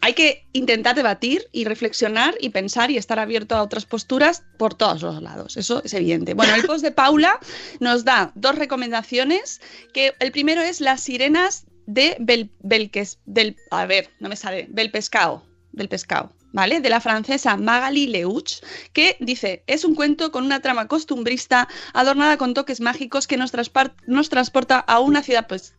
[0.00, 4.74] hay que intentar debatir y reflexionar y pensar y estar abierto a otras posturas por
[4.74, 5.56] todos los lados.
[5.56, 6.34] Eso es evidente.
[6.34, 7.38] Bueno, el post de Paula
[7.80, 9.60] nos da dos recomendaciones.
[9.92, 14.66] Que el primero es las sirenas de Bel, Belques, del, a ver, no me sale,
[14.70, 16.32] Belpescao, del pescado.
[16.52, 16.80] ¿Vale?
[16.80, 18.60] De la francesa Magali Leuch,
[18.92, 23.52] que dice, es un cuento con una trama costumbrista adornada con toques mágicos que nos,
[24.06, 25.74] nos transporta a una ciudad, pues,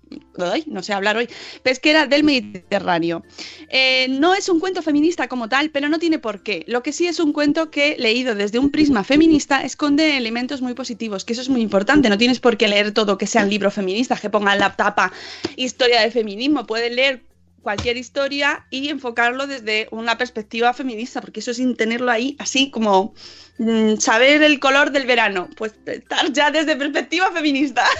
[0.65, 1.29] no sé hablar hoy,
[1.63, 3.23] pesquera del Mediterráneo.
[3.69, 6.63] Eh, no es un cuento feminista como tal, pero no tiene por qué.
[6.67, 10.73] Lo que sí es un cuento que, leído desde un prisma feminista, esconde elementos muy
[10.73, 12.09] positivos, que eso es muy importante.
[12.09, 14.75] No tienes por qué leer todo que sea un libro feminista, que ponga en la
[14.75, 15.11] tapa
[15.55, 16.65] historia de feminismo.
[16.65, 17.23] Puedes leer
[17.61, 23.13] cualquier historia y enfocarlo desde una perspectiva feminista, porque eso sin tenerlo ahí así como
[23.57, 27.83] mm, saber el color del verano, pues estar ya desde perspectiva feminista.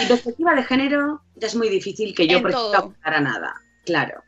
[0.00, 2.40] Y perspectiva de género ya es muy difícil que yo
[3.02, 3.54] para nada.
[3.84, 4.22] Claro.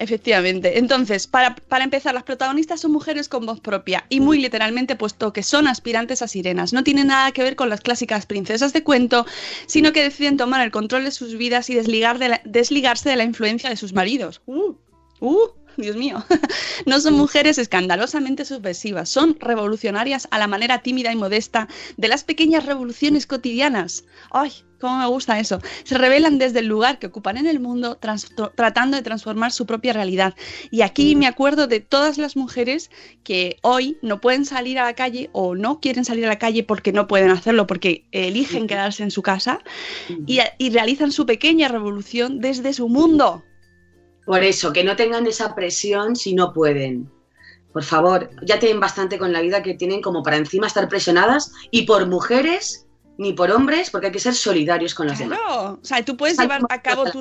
[0.00, 0.78] Efectivamente.
[0.78, 5.32] Entonces, para, para empezar, las protagonistas son mujeres con voz propia y muy literalmente puesto
[5.32, 6.72] que son aspirantes a sirenas.
[6.72, 9.26] No tienen nada que ver con las clásicas princesas de cuento,
[9.66, 13.16] sino que deciden tomar el control de sus vidas y desligar de la- desligarse de
[13.16, 14.40] la influencia de sus maridos.
[14.46, 14.76] ¡Uh!
[15.20, 15.48] ¡Uh!
[15.78, 16.24] Dios mío.
[16.86, 22.22] No son mujeres escandalosamente subversivas, son revolucionarias a la manera tímida y modesta de las
[22.22, 24.04] pequeñas revoluciones cotidianas.
[24.30, 24.52] ¡Ay!
[24.80, 25.60] ¿Cómo me gusta eso?
[25.82, 27.98] Se revelan desde el lugar que ocupan en el mundo,
[28.54, 30.34] tratando de transformar su propia realidad.
[30.70, 32.90] Y aquí me acuerdo de todas las mujeres
[33.24, 36.62] que hoy no pueden salir a la calle o no quieren salir a la calle
[36.62, 39.58] porque no pueden hacerlo, porque eligen quedarse en su casa
[40.28, 43.42] y, y realizan su pequeña revolución desde su mundo.
[44.28, 47.10] Por eso, que no tengan esa presión si no pueden.
[47.72, 51.50] Por favor, ya tienen bastante con la vida que tienen como para encima estar presionadas
[51.70, 52.84] y por mujeres
[53.16, 55.38] ni por hombres, porque hay que ser solidarios con las demás.
[55.38, 57.20] Claro, o sea, tú puedes llevar a cabo tu,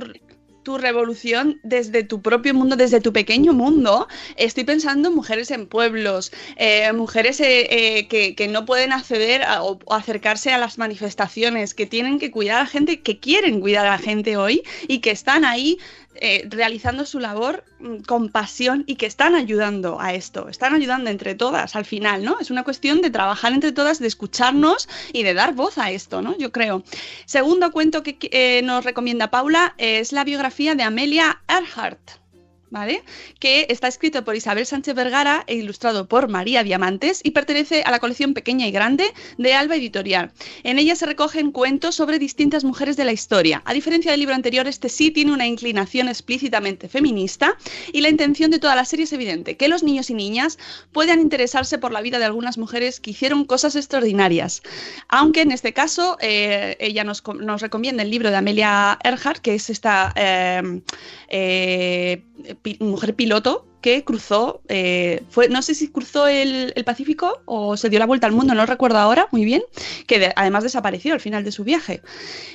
[0.64, 4.08] tu revolución desde tu propio mundo, desde tu pequeño mundo.
[4.36, 7.68] Estoy pensando en mujeres en pueblos, eh, mujeres eh,
[8.00, 12.20] eh, que, que no pueden acceder a- o, o acercarse a las manifestaciones, que tienen
[12.20, 15.46] que cuidar a la gente, que quieren cuidar a la gente hoy y que están
[15.46, 15.78] ahí
[16.22, 21.10] eh, realizando su labor mm, con pasión y que están ayudando a esto, están ayudando
[21.10, 22.40] entre todas al final, ¿no?
[22.40, 26.22] Es una cuestión de trabajar entre todas, de escucharnos y de dar voz a esto,
[26.22, 26.38] ¿no?
[26.38, 26.84] Yo creo.
[27.26, 32.27] Segundo cuento que eh, nos recomienda Paula es la biografía de Amelia Earhart.
[32.70, 33.04] ¿Vale?
[33.40, 37.92] Que está escrito por Isabel Sánchez Vergara e ilustrado por María Diamantes y pertenece a
[37.92, 40.32] la colección Pequeña y Grande de Alba Editorial.
[40.64, 43.62] En ella se recogen cuentos sobre distintas mujeres de la historia.
[43.66, 47.58] A diferencia del libro anterior, este sí tiene una inclinación explícitamente feminista
[47.94, 50.58] y la intención de toda la serie es evidente, que los niños y niñas
[50.92, 54.62] puedan interesarse por la vida de algunas mujeres que hicieron cosas extraordinarias.
[55.08, 59.42] Aunque en este caso eh, ella nos, com- nos recomienda el libro de Amelia Earhart,
[59.42, 60.82] que es esta eh,
[61.30, 62.22] eh,
[62.62, 67.78] pi- mujer piloto que cruzó, eh, fue, no sé si cruzó el, el Pacífico o
[67.78, 69.62] se dio la vuelta al mundo, no recuerdo ahora muy bien,
[70.08, 72.02] que de- además desapareció al final de su viaje.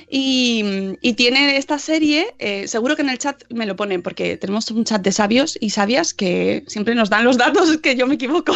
[0.09, 0.63] Y,
[1.01, 4.69] y tiene esta serie, eh, seguro que en el chat me lo ponen, porque tenemos
[4.71, 8.15] un chat de sabios y sabias que siempre nos dan los datos que yo me
[8.15, 8.53] equivoco.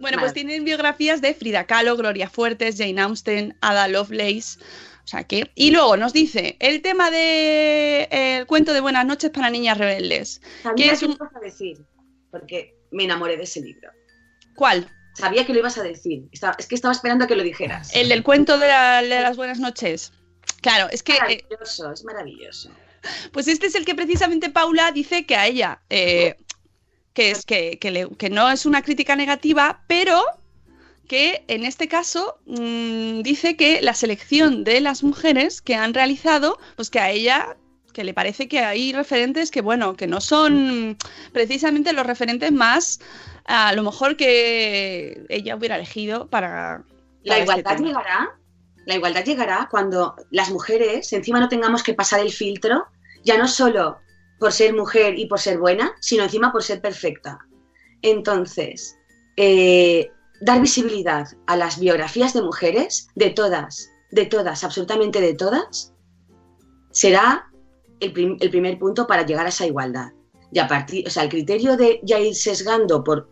[0.00, 4.58] Bueno, pues tienen biografías de Frida Kahlo, Gloria Fuertes, Jane Austen, Ada Lovelace.
[5.08, 5.50] O sea que.
[5.54, 9.78] Y luego nos dice el tema de eh, el cuento de Buenas noches para niñas
[9.78, 10.42] rebeldes.
[10.62, 11.78] Sabía ¿Qué es que un- lo ibas a decir,
[12.30, 13.88] porque me enamoré de ese libro.
[14.54, 14.86] ¿Cuál?
[15.14, 16.24] Sabía que lo ibas a decir.
[16.30, 17.88] Estaba- es que estaba esperando a que lo dijeras.
[17.94, 20.12] El del cuento de, la- de las buenas noches.
[20.60, 21.14] Claro, es que.
[21.14, 22.70] eh, Maravilloso, es maravilloso.
[23.32, 26.36] Pues este es el que precisamente Paula dice que a ella, eh,
[27.14, 30.22] que, es, que, que le- que no es una crítica negativa, pero
[31.08, 36.58] que en este caso mm, dice que la selección de las mujeres que han realizado,
[36.76, 37.56] pues que a ella
[37.92, 40.96] que le parece que hay referentes que, bueno, que no son
[41.32, 43.00] precisamente los referentes más,
[43.44, 46.84] a lo mejor que ella hubiera elegido para...
[47.24, 48.38] La para este igualdad llegará.
[48.86, 52.86] La igualdad llegará cuando las mujeres encima no tengamos que pasar el filtro,
[53.24, 53.98] ya no solo
[54.38, 57.38] por ser mujer y por ser buena, sino encima por ser perfecta.
[58.02, 58.96] Entonces,
[59.36, 60.10] eh,
[60.40, 65.92] dar visibilidad a las biografías de mujeres, de todas, de todas, absolutamente de todas,
[66.90, 67.50] será
[68.00, 70.12] el, prim- el primer punto para llegar a esa igualdad.
[70.50, 73.30] Y a partir, o sea, el criterio de ya ir sesgando por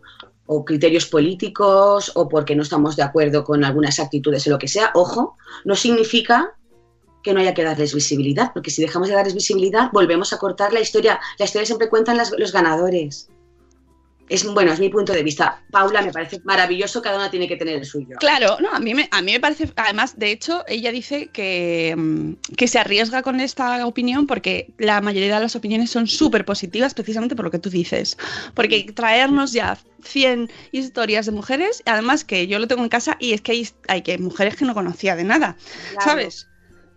[0.49, 4.69] o criterios políticos o porque no estamos de acuerdo con algunas actitudes o lo que
[4.69, 5.35] sea, ojo,
[5.65, 6.53] no significa
[7.21, 10.71] que no haya que darles visibilidad, porque si dejamos de darles visibilidad, volvemos a cortar
[10.71, 11.19] la historia.
[11.37, 13.29] La historia siempre cuentan los ganadores.
[14.29, 15.61] Es, bueno, es mi punto de vista.
[15.71, 18.17] Paula, me parece maravilloso, cada una tiene que tener el suyo.
[18.19, 21.95] Claro, no, a mí me, a mí me parece, además, de hecho, ella dice que,
[21.97, 26.43] mm, que se arriesga con esta opinión porque la mayoría de las opiniones son súper
[26.43, 28.17] positivas precisamente por lo que tú dices.
[28.53, 33.33] Porque traernos ya 100 historias de mujeres, además que yo lo tengo en casa y
[33.33, 35.55] es que hay, hay que mujeres que no conocía de nada,
[35.93, 36.09] Claro.
[36.11, 36.47] ¿sabes?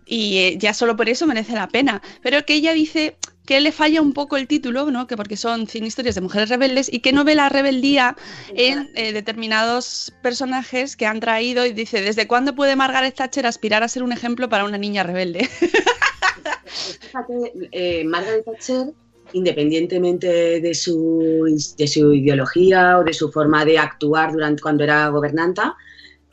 [0.05, 2.01] Y eh, ya solo por eso merece la pena.
[2.21, 3.15] Pero que ella dice
[3.51, 5.07] que le falla un poco el título, ¿no?
[5.07, 8.15] Que porque son 100 historias de mujeres rebeldes y que no ve la rebeldía
[8.55, 13.83] en eh, determinados personajes que han traído y dice, ¿desde cuándo puede Margaret Thatcher aspirar
[13.83, 15.49] a ser un ejemplo para una niña rebelde?
[17.01, 17.33] Fíjate,
[17.73, 18.93] eh, Margaret Thatcher,
[19.33, 21.43] independientemente de su,
[21.77, 25.75] de su ideología o de su forma de actuar durante cuando era gobernanta,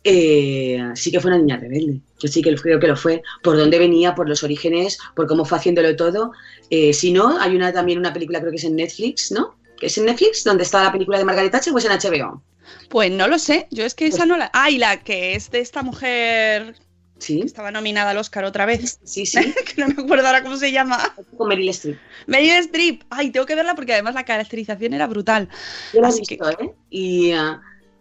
[0.04, 2.00] eh, sí que fue una niña rebelde.
[2.18, 3.22] Yo sí que creo que lo fue.
[3.42, 6.32] Por dónde venía, por los orígenes, por cómo fue haciéndolo todo.
[6.70, 9.56] Eh, si no, hay una también una película, creo que es en Netflix, ¿no?
[9.78, 10.44] ¿Que ¿Es en Netflix?
[10.44, 12.42] donde está la película de Margaret Thatcher o es en HBO?
[12.88, 14.50] Pues no lo sé, yo es que esa no la...
[14.52, 16.74] Ah, y la que es de esta mujer
[17.18, 19.38] Sí, que estaba nominada al Oscar otra vez, sí, sí.
[19.74, 21.14] que no me acuerdo ahora cómo se llama.
[21.36, 21.98] Con Meryl Streep.
[22.26, 23.02] Meryl Streep.
[23.10, 25.48] Ay, tengo que verla porque además la caracterización era brutal.
[25.92, 26.74] Yo la he visto, ¿eh?
[26.90, 27.60] Y, ah,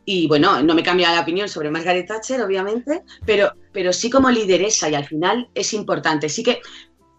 [0.10, 4.32] y bueno, no me cambia la opinión sobre Margaret Thatcher, obviamente, pero, pero sí como
[4.32, 6.30] lideresa y al final es importante.
[6.30, 6.62] Sí que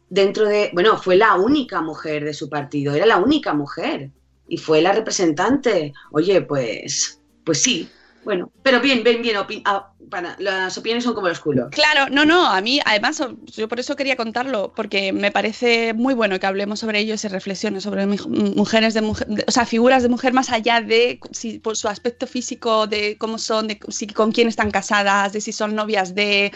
[0.08, 4.10] dentro de, bueno, fue la única mujer de su partido, era la única mujer
[4.48, 5.92] y fue la representante.
[6.12, 7.90] Oye, pues, pues sí,
[8.28, 11.68] bueno, pero bien, bien, bien, ah, para- las opiniones son como los culos.
[11.70, 13.22] Claro, no, no, a mí, además,
[13.56, 17.16] yo por eso quería contarlo, porque me parece muy bueno que hablemos sobre ello y
[17.16, 21.58] se reflexione sobre mujeres de mujer, o sea, figuras de mujer más allá de si,
[21.58, 25.52] por su aspecto físico, de cómo son, de si, con quién están casadas, de si
[25.52, 26.52] son novias de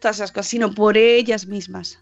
[0.00, 2.00] todas esas cosas, sino por ellas mismas.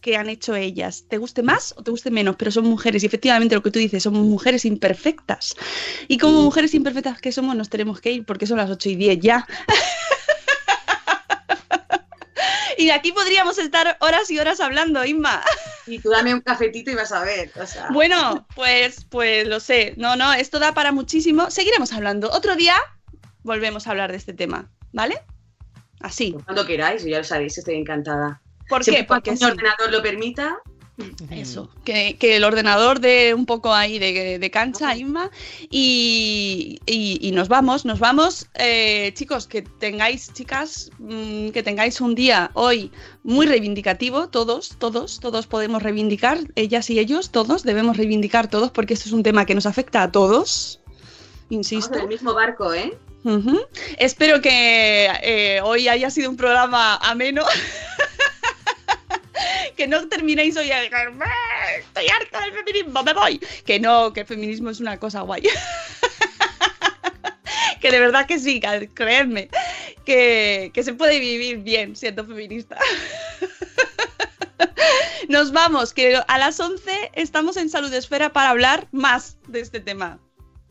[0.00, 1.04] ¿Qué han hecho ellas?
[1.08, 2.36] ¿Te guste más o te guste menos?
[2.36, 5.56] Pero son mujeres, y efectivamente lo que tú dices, somos mujeres imperfectas.
[6.06, 8.96] Y como mujeres imperfectas que somos, nos tenemos que ir porque son las 8 y
[8.96, 9.46] 10 ya.
[12.78, 15.42] Y aquí podríamos estar horas y horas hablando, Inma.
[15.88, 17.50] Y tú dame un cafetito y vas a ver.
[17.60, 19.94] O sea, Bueno, pues, pues lo sé.
[19.96, 21.50] No, no, esto da para muchísimo.
[21.50, 22.30] Seguiremos hablando.
[22.30, 22.76] Otro día
[23.42, 25.20] volvemos a hablar de este tema, ¿vale?
[26.00, 26.36] Así.
[26.44, 28.40] cuando queráis, ya lo sabéis, estoy encantada.
[28.68, 29.04] ¿Por qué?
[29.04, 29.44] Porque mi sí.
[29.44, 30.58] ordenador lo permita,
[31.30, 35.30] Eso, que, que el ordenador dé un poco ahí de, de cancha, Inma.
[35.70, 38.48] Y, y- y nos vamos, nos vamos.
[38.54, 42.90] Eh, chicos, que tengáis, chicas, mm, que tengáis un día hoy
[43.22, 48.94] muy reivindicativo, todos, todos, todos podemos reivindicar, ellas y ellos, todos debemos reivindicar todos, porque
[48.94, 50.80] esto es un tema que nos afecta a todos.
[51.50, 51.94] Insisto.
[51.94, 52.98] en el mismo barco, ¿eh?
[53.98, 57.42] Espero que eh, hoy haya sido un programa ameno.
[59.78, 60.90] que no terminéis hoy a "Eh,
[61.78, 63.38] estoy harta del feminismo, me voy.
[63.64, 65.42] Que no, que el feminismo es una cosa guay.
[67.80, 68.60] que de verdad que sí,
[68.92, 69.48] creedme,
[70.04, 72.76] que, que se puede vivir bien siendo feminista.
[75.28, 79.78] Nos vamos, que a las 11 estamos en Salud Esfera para hablar más de este
[79.78, 80.18] tema.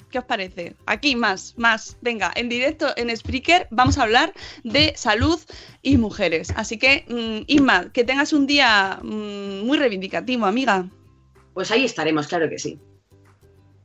[0.10, 0.76] ¿Qué os parece?
[0.86, 1.98] Aquí más, más.
[2.02, 4.34] Venga, en directo en Spreaker vamos a hablar
[4.64, 5.40] de salud
[5.82, 6.54] y mujeres.
[6.56, 10.90] Así que, mm, Inma, que tengas un día mm, muy reivindicativo, amiga.
[11.54, 12.80] Pues ahí estaremos, claro que sí.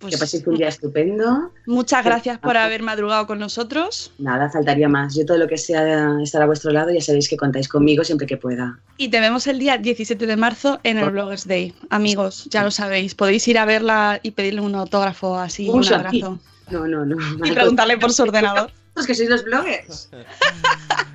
[0.03, 1.53] Pues, que paséis un día estupendo.
[1.67, 5.15] Muchas gracias por haber madrugado con nosotros Nada, faltaría más.
[5.15, 8.27] Yo todo lo que sea estar a vuestro lado, ya sabéis que contáis conmigo siempre
[8.27, 8.79] que pueda.
[8.97, 11.73] y te vemos el día 17 de marzo en el Bloggers Day.
[11.91, 15.95] Amigos, ya lo sabéis, podéis ir a verla y pedirle un autógrafo así, Un un
[15.95, 16.39] abrazo.
[16.71, 17.17] No, no, no.
[17.47, 18.71] Y preguntarle por su ordenador.
[18.95, 20.11] Vosotros que sois los bloggers.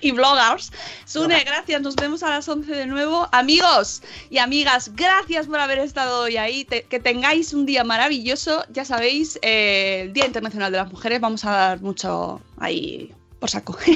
[0.00, 0.70] y bloggers.
[1.04, 1.80] Sune, gracias.
[1.82, 3.28] Nos vemos a las 11 de nuevo.
[3.32, 6.64] Amigos y amigas, gracias por haber estado hoy ahí.
[6.64, 8.64] Te- que tengáis un día maravilloso.
[8.70, 11.20] Ya sabéis, eh, el Día Internacional de las Mujeres.
[11.20, 13.76] Vamos a dar mucho ahí por saco.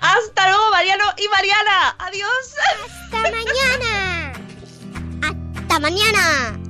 [0.00, 1.96] Hasta luego, Mariano y Mariana.
[1.98, 2.54] Adiós.
[3.04, 4.32] ¡Hasta mañana!
[5.22, 6.60] ¡Hasta mañana!